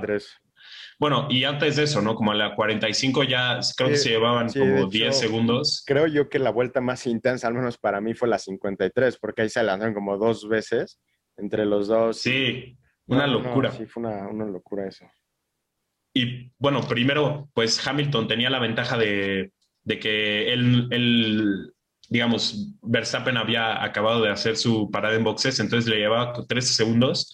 Bueno, 1.01 1.25
y 1.31 1.45
antes 1.45 1.77
de 1.77 1.83
eso, 1.85 1.99
¿no? 1.99 2.13
Como 2.13 2.31
a 2.31 2.35
la 2.35 2.53
45 2.53 3.23
ya 3.23 3.59
creo 3.75 3.89
que 3.89 3.97
se 3.97 4.09
llevaban 4.09 4.49
como 4.49 4.85
10 4.85 5.17
segundos. 5.17 5.83
Creo 5.83 6.05
yo 6.05 6.29
que 6.29 6.37
la 6.37 6.51
vuelta 6.51 6.79
más 6.79 7.07
intensa, 7.07 7.47
al 7.47 7.55
menos 7.55 7.79
para 7.79 7.99
mí, 7.99 8.13
fue 8.13 8.29
la 8.29 8.37
53, 8.37 9.17
porque 9.17 9.41
ahí 9.41 9.49
se 9.49 9.63
lanzaron 9.63 9.95
como 9.95 10.19
dos 10.19 10.47
veces 10.47 10.99
entre 11.37 11.65
los 11.65 11.87
dos. 11.87 12.19
Sí, 12.19 12.77
una 13.07 13.25
locura. 13.25 13.71
sí, 13.71 13.87
fue 13.87 14.03
una, 14.03 14.27
una 14.27 14.45
locura 14.45 14.87
eso. 14.87 15.07
Y 16.13 16.51
bueno, 16.59 16.81
primero, 16.81 17.49
pues 17.55 17.83
Hamilton 17.87 18.27
tenía 18.27 18.51
la 18.51 18.59
ventaja 18.59 18.95
de, 18.95 19.51
que 19.87 20.53
él, 20.53 21.73
digamos, 22.09 22.75
Verstappen 22.83 23.37
había 23.37 23.83
acabado 23.83 24.21
de 24.21 24.29
hacer 24.29 24.55
su 24.55 24.91
parada 24.91 25.15
en 25.15 25.23
boxes, 25.23 25.59
entonces 25.61 25.89
le 25.89 25.97
llevaba 25.97 26.33
13 26.47 26.73
segundos 26.75 27.33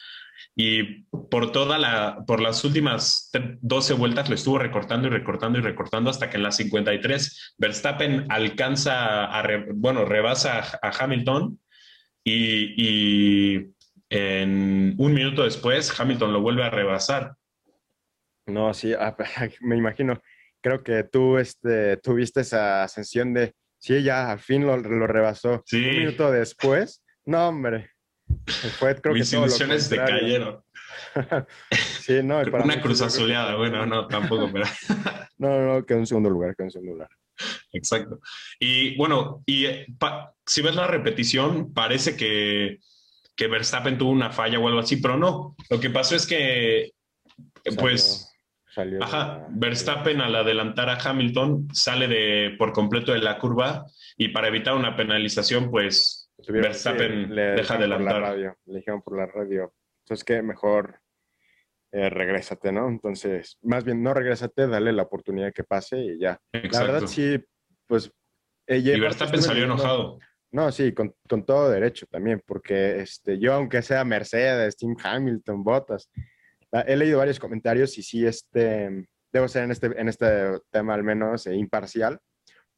y 0.60 1.04
por 1.30 1.52
toda 1.52 1.78
la, 1.78 2.24
por 2.26 2.42
las 2.42 2.66
últimas 2.66 3.30
12 3.62 3.94
vueltas 3.94 4.28
lo 4.28 4.34
estuvo 4.34 4.58
recortando 4.58 5.08
y 5.08 5.12
recortando 5.12 5.60
y 5.60 5.62
recortando 5.62 6.10
hasta 6.10 6.32
que 6.32 6.38
en 6.38 6.44
las 6.44 6.58
53 6.58 7.56
Verstappen 7.60 8.26
alcanza 8.30 9.26
a, 9.26 9.48
bueno, 9.76 10.04
rebasa 10.04 10.80
a, 10.82 10.92
Hamilton 11.00 11.60
y, 12.24 12.74
y 12.76 13.68
en 14.10 14.96
un 14.98 15.14
minuto 15.14 15.44
después 15.44 15.98
Hamilton 15.98 16.34
lo 16.34 16.42
vuelve 16.42 16.64
a 16.64 16.72
rebasar 16.72 17.36
No, 18.48 18.74
sí, 18.74 18.94
ah, 18.94 19.16
me 19.62 19.78
imagino. 19.78 20.20
Creo 20.60 20.82
que 20.84 21.04
tú 21.04 21.38
este, 21.38 21.98
tuviste 21.98 22.42
esa 22.42 22.84
ascensión 22.84 23.32
de, 23.32 23.54
sí, 23.78 24.02
ya 24.02 24.32
al 24.32 24.40
fin 24.40 24.66
lo, 24.66 24.76
lo 24.76 25.06
rebasó. 25.06 25.62
Sí. 25.68 25.86
Un 25.86 25.98
minuto 25.98 26.32
después, 26.32 27.04
no, 27.26 27.48
hombre. 27.48 27.92
Fue, 28.80 28.96
creo 29.02 29.14
Mis 29.14 29.30
que 29.30 29.38
ilusiones 29.38 29.90
decayeron. 29.90 30.62
Sí, 32.02 32.22
no, 32.24 32.42
y 32.42 32.50
para 32.52 32.64
Una 32.64 32.80
cruz 32.82 33.00
que- 33.00 33.06
azuleada, 33.06 33.56
bueno, 33.56 33.86
no, 33.86 34.08
tampoco, 34.08 34.50
pero 34.52 34.66
No, 35.38 35.62
no, 35.80 35.86
quedó 35.86 36.00
en 36.00 36.06
segundo 36.08 36.30
lugar, 36.30 36.56
quedó 36.56 36.66
en 36.68 36.72
segundo 36.72 36.94
lugar. 36.94 37.10
exacto. 37.74 38.20
Y 38.60 38.96
bueno, 38.98 39.44
y 39.46 39.66
eh, 39.66 39.86
si 40.46 40.62
ves 40.62 40.76
la 40.76 40.88
repetición, 40.88 41.74
parece 41.74 42.16
que, 42.16 42.80
que 43.36 43.48
Verstappen 43.48 43.98
tuvo 43.98 44.12
una 44.12 44.32
falla 44.32 44.60
o 44.60 44.68
algo 44.68 44.80
así, 44.80 44.98
pero 44.98 45.18
no. 45.18 45.56
Lo 45.70 45.80
que 45.80 45.90
pasó 45.90 46.16
es 46.16 46.26
que, 46.28 46.80
eh, 46.86 46.94
Salió- 47.66 47.80
pues, 47.80 48.32
salió 48.74 49.04
Ajá, 49.04 49.18
la- 49.40 49.48
Verstappen 49.50 50.22
al 50.22 50.36
adelantar 50.36 50.90
a 50.90 50.98
Hamilton 50.98 51.68
sale 51.74 52.08
de 52.08 52.56
por 52.58 52.74
completo 52.74 53.12
de 53.12 53.20
la 53.20 53.38
curva 53.38 53.86
y 54.18 54.30
para 54.30 54.48
evitar 54.48 54.76
una 54.76 54.96
penalización, 54.96 55.70
pues 55.72 56.27
Verstappen 56.48 57.34
le 57.34 57.42
deja 57.52 57.78
de 57.78 57.88
la 57.88 57.98
radio, 57.98 58.58
le 58.66 58.78
dijeron 58.78 59.02
por 59.02 59.18
la 59.18 59.26
radio. 59.26 59.74
Entonces, 60.04 60.24
que 60.24 60.42
mejor 60.42 61.00
eh, 61.92 62.10
regrésate, 62.10 62.72
¿no? 62.72 62.88
Entonces, 62.88 63.58
más 63.62 63.84
bien, 63.84 64.04
no 64.04 64.14
regrésate, 64.14 64.68
dale 64.68 64.92
la 64.94 65.04
oportunidad 65.04 65.54
que 65.54 65.64
pase 65.64 66.00
y 66.00 66.20
ya. 66.20 66.40
La 66.52 66.84
verdad, 66.84 67.08
sí, 67.08 67.44
pues. 67.88 68.12
y 68.68 68.80
aparte 68.80 69.00
Verstappen 69.00 69.42
salió 69.42 69.64
enojado. 69.66 70.20
No, 70.52 70.72
sí, 70.72 70.94
con, 70.94 71.14
con 71.28 71.46
todo 71.46 71.70
derecho 71.70 72.06
también, 72.08 72.42
porque 72.46 73.02
este, 73.02 73.38
yo, 73.38 73.54
aunque 73.54 73.82
sea 73.82 74.06
Mercedes, 74.06 74.78
Tim 74.78 74.96
Hamilton, 75.02 75.64
Bottas, 75.64 76.10
he 76.86 76.96
leído 76.96 77.20
varios 77.20 77.40
comentarios 77.40 77.98
y 77.98 78.04
sí, 78.04 78.26
este, 78.26 79.08
debo 79.32 79.48
ser 79.48 79.64
en 79.64 79.72
este, 79.72 79.88
en 79.88 80.08
este 80.10 80.60
tema 80.70 80.94
al 80.94 81.04
menos 81.04 81.48
eh, 81.48 81.56
imparcial, 81.56 82.20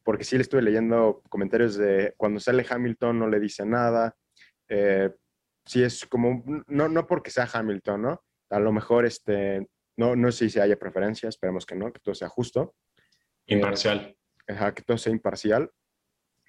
porque 0.09 0.23
sí 0.23 0.37
le 0.37 0.41
estuve 0.41 0.63
leyendo 0.63 1.21
comentarios 1.29 1.77
de 1.77 2.15
cuando 2.17 2.39
sale 2.39 2.65
Hamilton 2.67 3.19
no 3.19 3.27
le 3.27 3.39
dice 3.39 3.63
nada, 3.63 4.17
eh, 4.67 5.11
sí 5.63 5.83
es 5.83 6.03
como, 6.07 6.43
no, 6.65 6.89
no 6.89 7.05
porque 7.05 7.29
sea 7.29 7.47
Hamilton, 7.53 8.01
¿no? 8.01 8.23
A 8.49 8.59
lo 8.59 8.71
mejor, 8.71 9.05
este, 9.05 9.67
no, 9.97 10.15
no 10.15 10.31
sé 10.31 10.49
si 10.49 10.59
haya 10.59 10.79
preferencias, 10.79 11.35
esperemos 11.35 11.63
que 11.63 11.75
no, 11.75 11.93
que 11.93 11.99
todo 11.99 12.15
sea 12.15 12.27
justo, 12.27 12.73
Imparcial. 13.45 14.17
ajá, 14.47 14.73
que 14.73 14.81
todo 14.81 14.97
sea 14.97 15.11
imparcial. 15.13 15.69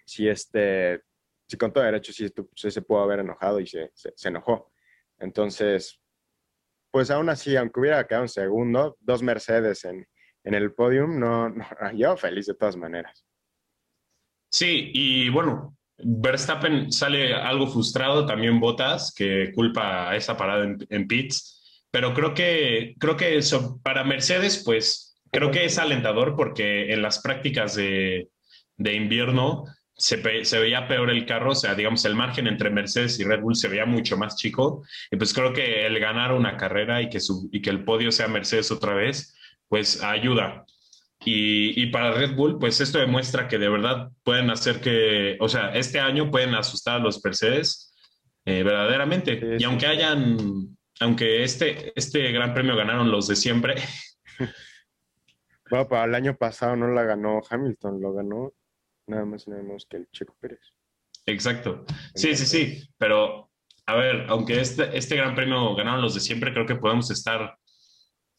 Si 0.07 0.27
este, 0.27 1.03
si 1.46 1.59
con 1.59 1.70
todo 1.70 1.85
derecho, 1.85 2.14
sí, 2.14 2.33
sí 2.57 2.70
se 2.70 2.81
pudo 2.81 3.01
haber 3.01 3.18
enojado 3.18 3.61
y 3.61 3.66
se, 3.66 3.90
se, 3.92 4.14
se 4.16 4.29
enojó. 4.29 4.73
Entonces, 5.18 6.01
pues 6.90 7.11
aún 7.11 7.29
así, 7.29 7.57
aunque 7.57 7.79
hubiera 7.79 8.07
quedado 8.07 8.23
un 8.23 8.31
segundo, 8.31 8.96
dos 9.01 9.23
Mercedes 9.23 9.85
en, 9.85 10.09
en 10.44 10.55
el 10.55 10.73
podium, 10.73 11.20
no, 11.20 11.51
no, 11.51 11.66
yo 11.94 12.16
feliz 12.16 12.46
de 12.46 12.55
todas 12.55 12.79
maneras. 12.79 13.27
Sí, 14.51 14.91
y 14.93 15.29
bueno, 15.29 15.77
Verstappen 15.97 16.93
sale 16.93 17.35
algo 17.35 17.69
frustrado, 17.69 18.27
también 18.27 18.61
Bottas, 18.61 19.15
que 19.17 19.53
culpa 19.55 20.11
a 20.11 20.17
esa 20.17 20.37
parada 20.37 20.65
en, 20.65 20.79
en 20.91 21.07
pits, 21.07 21.87
pero 21.91 22.13
creo 22.15 22.35
que, 22.35 22.95
creo 22.99 23.17
que 23.17 23.37
eso, 23.37 23.81
para 23.83 24.05
Mercedes, 24.05 24.63
pues 24.65 25.21
creo 25.31 25.51
que 25.51 25.65
es 25.65 25.79
alentador 25.79 26.37
porque 26.37 26.93
en 26.93 27.03
las 27.03 27.21
prácticas 27.21 27.75
de, 27.77 28.29
de 28.77 28.95
invierno 28.95 29.65
se 30.01 30.17
veía 30.17 30.89
peor 30.89 31.11
el 31.11 31.27
carro, 31.27 31.53
o 31.53 31.55
sea, 31.55 31.75
digamos, 31.75 32.05
el 32.07 32.15
margen 32.15 32.47
entre 32.47 32.71
Mercedes 32.71 33.21
y 33.21 33.25
Red 33.25 33.41
Bull 33.41 33.55
se 33.55 33.69
veía 33.69 33.85
mucho 33.85 34.17
más 34.17 34.37
chico, 34.37 34.83
y 35.11 35.17
pues 35.17 35.35
creo 35.35 35.53
que 35.53 35.87
el 35.87 36.01
ganar 36.01 36.33
una 36.33 36.57
carrera 36.57 37.03
y 37.03 37.11
que, 37.11 37.21
su, 37.21 37.51
y 37.53 37.61
que 37.61 37.69
el 37.69 37.85
podio 37.85 38.11
sea 38.11 38.27
Mercedes 38.27 38.71
otra 38.71 38.95
vez, 38.95 39.37
pues 39.69 40.03
ayuda. 40.03 40.65
Y, 41.24 41.83
y 41.83 41.87
para 41.87 42.12
Red 42.12 42.35
Bull, 42.35 42.59
pues 42.59 42.80
esto 42.80 42.98
demuestra 42.98 43.46
que 43.46 43.59
de 43.59 43.68
verdad 43.68 44.11
pueden 44.22 44.50
hacer 44.50 44.80
que, 44.80 45.37
o 45.40 45.48
sea, 45.48 45.74
este 45.74 46.00
año 46.00 46.30
pueden 46.30 46.54
asustar 46.54 46.96
a 46.96 47.04
los 47.04 47.22
Mercedes 47.22 47.94
eh, 48.46 48.62
verdaderamente. 48.62 49.38
Sí, 49.38 49.46
y 49.59 49.64
aunque 49.64 49.87
hayan, 49.87 50.76
aunque 51.00 51.42
este, 51.42 51.92
este 51.94 52.33
gran 52.33 52.54
premio 52.54 52.74
ganaron 52.74 53.11
los 53.11 53.28
de 53.28 53.37
siempre, 53.37 53.74
Bueno, 55.70 55.88
para 55.88 56.04
el 56.04 56.14
año 56.16 56.37
pasado 56.37 56.74
no 56.74 56.88
la 56.88 57.04
ganó 57.04 57.40
Hamilton, 57.48 58.00
lo 58.00 58.12
ganó 58.12 58.52
nada 59.06 59.24
más 59.24 59.46
y 59.46 59.50
nada 59.50 59.62
menos 59.62 59.87
que 59.88 59.98
el 59.98 60.11
Checo 60.11 60.37
Pérez. 60.40 60.61
exacto. 61.26 61.85
Sí, 62.14 62.35
sí, 62.37 62.44
sí, 62.44 62.90
pero 62.98 63.50
a 63.87 63.94
ver, 63.94 64.26
aunque 64.28 64.61
este, 64.61 64.96
este 64.96 65.16
gran 65.16 65.37
premio 65.37 65.74
ganaron 65.76 66.02
los 66.02 66.14
de 66.14 66.20
siempre, 66.20 66.52
creo 66.52 66.66
que 66.66 66.74
podemos 66.74 67.11
estar 67.12 67.56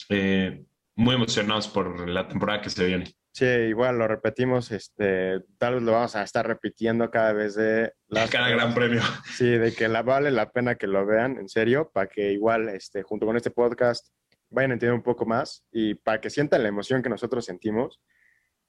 eh, 0.09 0.65
muy 0.95 1.15
emocionados 1.15 1.67
por 1.67 2.07
la 2.09 2.27
temporada 2.27 2.61
que 2.61 2.69
se 2.69 2.85
viene. 2.85 3.05
Sí, 3.33 3.45
igual 3.45 3.97
lo 3.97 4.07
repetimos, 4.09 4.71
este, 4.71 5.39
tal 5.57 5.75
vez 5.75 5.83
lo 5.83 5.93
vamos 5.93 6.15
a 6.17 6.23
estar 6.23 6.45
repitiendo 6.45 7.09
cada 7.09 7.31
vez 7.31 7.55
de 7.55 7.93
las 8.09 8.29
Cada 8.29 8.49
gran 8.49 8.73
premio. 8.73 9.01
Sí, 9.37 9.47
de 9.49 9.73
que 9.73 9.87
la, 9.87 10.01
vale 10.01 10.31
la 10.31 10.51
pena 10.51 10.75
que 10.75 10.85
lo 10.87 11.05
vean, 11.05 11.37
en 11.37 11.47
serio, 11.47 11.89
para 11.93 12.07
que 12.07 12.33
igual, 12.33 12.67
este, 12.69 13.03
junto 13.03 13.25
con 13.25 13.37
este 13.37 13.49
podcast, 13.51 14.09
vayan 14.49 14.71
a 14.71 14.73
entender 14.73 14.93
un 14.93 15.01
poco 15.01 15.25
más 15.25 15.65
y 15.71 15.95
para 15.95 16.19
que 16.19 16.29
sientan 16.29 16.61
la 16.63 16.67
emoción 16.69 17.01
que 17.01 17.07
nosotros 17.09 17.45
sentimos 17.45 18.01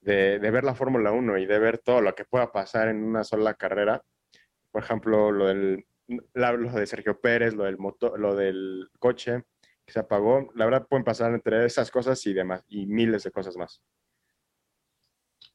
de, 0.01 0.39
de 0.39 0.51
ver 0.53 0.63
la 0.63 0.77
Fórmula 0.77 1.11
1 1.11 1.39
y 1.39 1.47
de 1.47 1.59
ver 1.59 1.79
todo 1.79 2.01
lo 2.01 2.15
que 2.15 2.25
pueda 2.25 2.53
pasar 2.53 2.87
en 2.87 3.03
una 3.03 3.25
sola 3.25 3.55
carrera. 3.55 4.01
Por 4.71 4.85
ejemplo, 4.85 5.33
lo, 5.33 5.49
del, 5.49 5.85
la- 6.35 6.53
lo 6.53 6.71
de 6.71 6.87
Sergio 6.87 7.21
Pérez, 7.21 7.55
lo 7.55 7.65
del, 7.65 7.79
motor, 7.79 8.19
lo 8.19 8.37
del 8.37 8.89
coche 9.01 9.43
que 9.85 9.93
se 9.93 9.99
apagó. 10.01 10.51
La 10.55 10.65
verdad, 10.65 10.87
pueden 10.89 11.05
pasar 11.05 11.33
entre 11.33 11.65
esas 11.65 11.91
cosas 11.91 12.25
y 12.27 12.33
demás, 12.33 12.65
y 12.69 12.87
miles 12.87 13.23
de 13.25 13.31
cosas 13.31 13.57
más. 13.57 13.83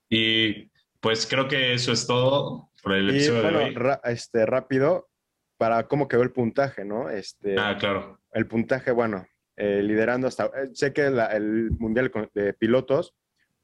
Y 0.09 0.71
pues 0.99 1.25
creo 1.27 1.47
que 1.47 1.73
eso 1.73 1.91
es 1.91 2.07
todo 2.07 2.69
por 2.81 2.93
el 2.93 3.09
Y 3.09 3.11
episodio 3.13 3.41
bueno, 3.43 3.59
de 3.59 3.65
hoy. 3.65 3.73
ra- 3.75 4.01
este, 4.05 4.45
rápido, 4.45 5.09
para 5.57 5.87
cómo 5.87 6.07
quedó 6.07 6.23
el 6.23 6.31
puntaje, 6.31 6.85
¿no? 6.85 7.09
Este, 7.09 7.55
Ah, 7.57 7.77
claro. 7.79 8.19
el 8.31 8.47
puntaje, 8.47 8.91
bueno, 8.91 9.25
eh, 9.55 9.81
liderando 9.83 10.27
hasta, 10.27 10.45
eh, 10.47 10.69
sé 10.73 10.93
que 10.93 11.09
la- 11.09 11.27
el 11.27 11.71
Mundial 11.71 12.11
de 12.33 12.53
Pilotos, 12.53 13.15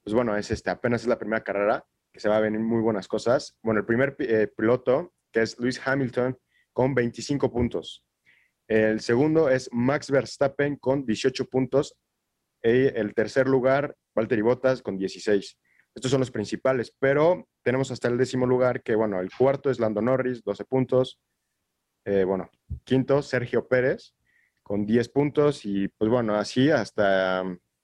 pues 0.04 0.14
bueno, 0.14 0.36
es 0.36 0.52
este, 0.52 0.70
apenas 0.70 1.02
es 1.02 1.08
la 1.08 1.20
primera 1.20 1.44
carrera, 1.44 1.86
que 2.12 2.20
se 2.20 2.30
va 2.30 2.38
a 2.38 2.42
venir 2.42 2.60
muy 2.60 2.82
buenas 2.82 3.08
cosas. 3.08 3.58
Bueno, 3.62 3.80
el 3.80 3.86
primer 3.86 4.16
eh, 4.20 4.48
piloto, 4.56 5.14
que 5.32 5.42
es 5.42 5.58
Lewis 5.60 5.82
Hamilton, 5.86 6.38
con 6.74 6.94
25 6.94 7.52
puntos. 7.52 8.04
El 8.68 9.02
segundo 9.02 9.50
es 9.50 9.70
Max 9.72 10.10
Verstappen 10.10 10.78
con 10.78 11.06
18 11.06 11.46
puntos. 11.48 11.96
Y 12.64 12.88
el 12.98 13.14
tercer 13.14 13.48
lugar, 13.48 13.96
Valtteri 14.16 14.42
Bottas 14.42 14.82
con 14.82 14.98
16. 14.98 15.58
Estos 15.96 16.10
son 16.10 16.22
los 16.22 16.32
principales, 16.32 16.96
pero 16.98 17.48
tenemos 17.62 17.92
hasta 17.92 18.08
el 18.08 18.18
décimo 18.18 18.48
lugar, 18.48 18.82
que 18.82 18.96
bueno, 18.96 19.20
el 19.20 19.30
cuarto 19.38 19.70
es 19.70 19.80
Lando 19.80 20.02
Norris, 20.02 20.44
12 20.44 20.66
puntos. 20.66 21.20
Eh, 22.06 22.24
bueno, 22.24 22.50
quinto, 22.84 23.22
Sergio 23.22 23.68
Pérez, 23.68 24.16
con 24.64 24.86
10 24.86 25.10
puntos. 25.10 25.66
Y 25.66 25.88
pues 25.90 26.10
bueno, 26.10 26.36
así 26.36 26.70
hasta 26.72 27.44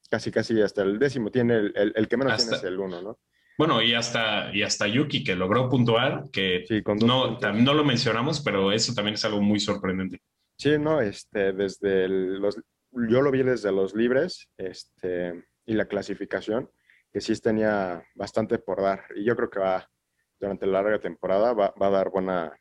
casi, 0.09 0.31
casi 0.31 0.59
hasta 0.61 0.81
el 0.81 0.97
décimo. 0.97 1.29
Tiene 1.29 1.55
el, 1.57 1.73
el- 1.75 1.93
el 1.95 2.07
que 2.07 2.17
menos 2.17 2.33
Hasta- 2.33 2.45
tiene 2.45 2.57
es 2.57 2.63
el 2.63 2.79
uno, 2.79 3.01
¿no? 3.01 3.19
Bueno, 3.57 3.81
y 3.81 3.93
hasta, 3.93 4.55
y 4.55 4.63
hasta 4.63 4.87
Yuki, 4.87 5.21
que 5.21 5.35
logró 5.35 5.67
puntuar, 5.69 6.23
que 6.31 6.63
Sí, 6.65 6.81
con 6.81 6.97
dos 6.97 7.07
no, 7.09 7.37
no 7.53 7.73
lo 7.73 7.83
mencionamos, 7.83 8.39
pero 8.39 8.71
eso 8.71 8.93
también 8.93 9.15
es 9.15 9.25
algo 9.25 9.41
muy 9.41 9.59
sorprendente. 9.59 10.21
Sí, 10.59 10.77
no, 10.77 10.99
este, 10.99 11.53
desde 11.53 12.03
el- 12.03 12.39
los, 12.39 12.57
yo 12.91 13.21
lo 13.21 13.31
vi 13.31 13.43
desde 13.43 13.71
los 13.71 13.95
libres, 13.95 14.49
este, 14.57 15.45
y 15.65 15.73
la 15.73 15.85
clasificación, 15.85 16.69
que 17.13 17.21
sí 17.21 17.33
tenía 17.39 18.03
bastante 18.13 18.59
por 18.59 18.81
dar. 18.81 19.05
Y 19.15 19.23
yo 19.23 19.37
creo 19.37 19.49
que 19.49 19.59
va, 19.59 19.89
durante 20.37 20.65
la 20.65 20.81
larga 20.81 20.99
temporada, 20.99 21.53
va, 21.53 21.73
va 21.81 21.87
a 21.87 21.91
dar 21.91 22.09
buena, 22.09 22.51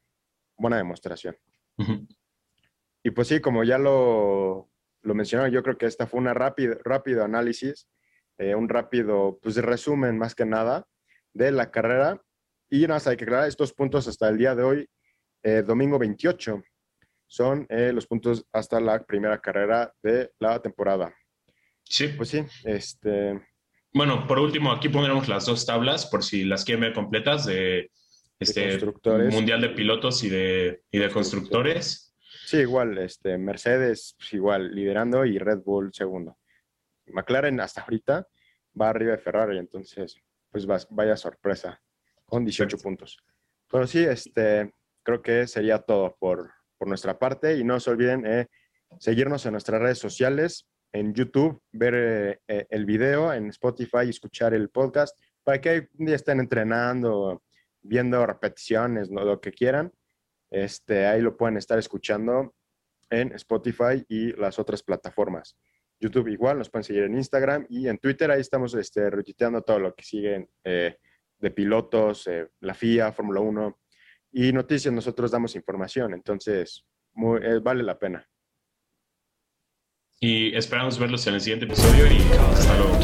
buena 0.56 0.76
demostración. 0.76 1.36
Ujú. 1.76 2.06
Y 3.02 3.10
pues 3.10 3.26
sí, 3.28 3.40
como 3.40 3.64
ya 3.64 3.78
lo, 3.78 4.70
lo 5.02 5.14
mencionaron, 5.14 5.52
yo 5.52 5.62
creo 5.64 5.76
que 5.76 5.86
esta 5.86 6.06
fue 6.06 6.20
una 6.20 6.34
rápido, 6.34 6.78
rápido 6.84 7.24
análisis, 7.24 7.88
eh, 8.38 8.54
un 8.54 8.68
rápido, 8.68 9.40
pues 9.42 9.56
resumen 9.56 10.18
más 10.18 10.36
que 10.36 10.44
nada 10.44 10.86
de 11.32 11.50
la 11.50 11.72
carrera. 11.72 12.22
Y 12.70 12.82
nada 12.82 12.94
más 12.94 13.08
hay 13.08 13.16
que 13.16 13.24
aclarar 13.24 13.48
estos 13.48 13.72
puntos 13.72 14.06
hasta 14.06 14.28
el 14.28 14.38
día 14.38 14.54
de 14.54 14.62
hoy, 14.62 14.90
eh, 15.42 15.62
domingo 15.66 15.98
28, 15.98 16.62
son 17.28 17.66
eh, 17.68 17.92
los 17.92 18.06
puntos 18.06 18.44
hasta 18.52 18.80
la 18.80 19.04
primera 19.04 19.38
carrera 19.40 19.92
de 20.02 20.32
la 20.40 20.60
temporada. 20.60 21.14
Sí, 21.84 22.08
Pues 22.08 22.30
sí, 22.30 22.44
este, 22.64 23.40
Bueno, 23.92 24.26
por 24.26 24.38
último, 24.38 24.72
aquí 24.72 24.88
pondremos 24.88 25.28
las 25.28 25.46
dos 25.46 25.64
tablas 25.64 26.06
por 26.06 26.24
si 26.24 26.44
las 26.44 26.64
quieren 26.64 26.80
ver 26.82 26.92
completas 26.94 27.46
de 27.46 27.90
este. 28.40 28.78
Mundial 29.30 29.60
de 29.60 29.70
Pilotos 29.70 30.22
y 30.24 30.28
de, 30.30 30.82
y 30.90 30.98
de 30.98 31.10
Constructores. 31.10 32.14
sí, 32.46 32.58
igual, 32.58 32.98
este, 32.98 33.36
Mercedes 33.38 34.14
pues, 34.18 34.32
igual 34.34 34.74
liderando 34.74 35.24
y 35.24 35.38
Red 35.38 35.58
Bull 35.64 35.92
segundo. 35.92 36.38
McLaren 37.06 37.60
hasta 37.60 37.82
ahorita 37.82 38.26
va 38.80 38.90
arriba 38.90 39.12
de 39.12 39.18
Ferrari, 39.18 39.58
entonces, 39.58 40.16
pues 40.50 40.66
vas- 40.66 40.86
vaya 40.90 41.16
sorpresa, 41.16 41.80
con 42.26 42.44
18 42.44 42.64
Exacto. 42.76 42.82
puntos. 42.82 43.18
Pero 43.70 43.86
sí, 43.86 44.04
este, 44.04 44.72
creo 45.02 45.20
que 45.22 45.46
sería 45.46 45.78
todo 45.78 46.14
por, 46.20 46.50
por 46.78 46.88
nuestra 46.88 47.18
parte 47.18 47.56
y 47.56 47.64
no 47.64 47.80
se 47.80 47.90
olviden 47.90 48.24
eh, 48.26 48.46
seguirnos 48.98 49.44
en 49.46 49.52
nuestras 49.52 49.80
redes 49.80 49.98
sociales, 49.98 50.66
en 50.92 51.12
YouTube, 51.12 51.60
ver 51.72 52.40
eh, 52.48 52.66
el 52.70 52.86
video, 52.86 53.32
en 53.32 53.48
Spotify 53.48 54.08
escuchar 54.08 54.54
el 54.54 54.70
podcast, 54.70 55.18
para 55.44 55.60
que 55.60 55.88
un 55.98 56.06
día 56.06 56.16
estén 56.16 56.40
entrenando, 56.40 57.42
viendo 57.82 58.24
repeticiones, 58.26 59.10
lo 59.10 59.40
que 59.40 59.52
quieran. 59.52 59.92
Este, 60.50 61.06
ahí 61.06 61.20
lo 61.20 61.36
pueden 61.36 61.56
estar 61.56 61.78
escuchando 61.78 62.54
en 63.10 63.32
Spotify 63.32 64.04
y 64.08 64.32
las 64.32 64.58
otras 64.58 64.82
plataformas. 64.82 65.58
YouTube 66.00 66.28
igual, 66.28 66.58
nos 66.58 66.70
pueden 66.70 66.84
seguir 66.84 67.02
en 67.04 67.16
Instagram 67.16 67.66
y 67.68 67.88
en 67.88 67.98
Twitter, 67.98 68.30
ahí 68.30 68.40
estamos 68.40 68.74
este, 68.74 69.10
todo 69.66 69.78
lo 69.78 69.94
que 69.94 70.04
siguen 70.04 70.48
eh, 70.64 70.96
de 71.38 71.50
pilotos, 71.50 72.26
eh, 72.28 72.48
la 72.60 72.74
FIA, 72.74 73.12
Fórmula 73.12 73.40
1 73.40 73.78
y 74.32 74.52
noticias, 74.52 74.92
nosotros 74.92 75.30
damos 75.30 75.54
información, 75.56 76.14
entonces 76.14 76.84
eh, 77.42 77.60
vale 77.62 77.82
la 77.82 77.98
pena. 77.98 78.28
Y 80.20 80.54
esperamos 80.56 80.98
verlos 80.98 81.26
en 81.26 81.34
el 81.34 81.40
siguiente 81.40 81.66
episodio 81.66 82.06
y 82.06 82.18
hasta 82.52 82.76
luego. 82.76 82.98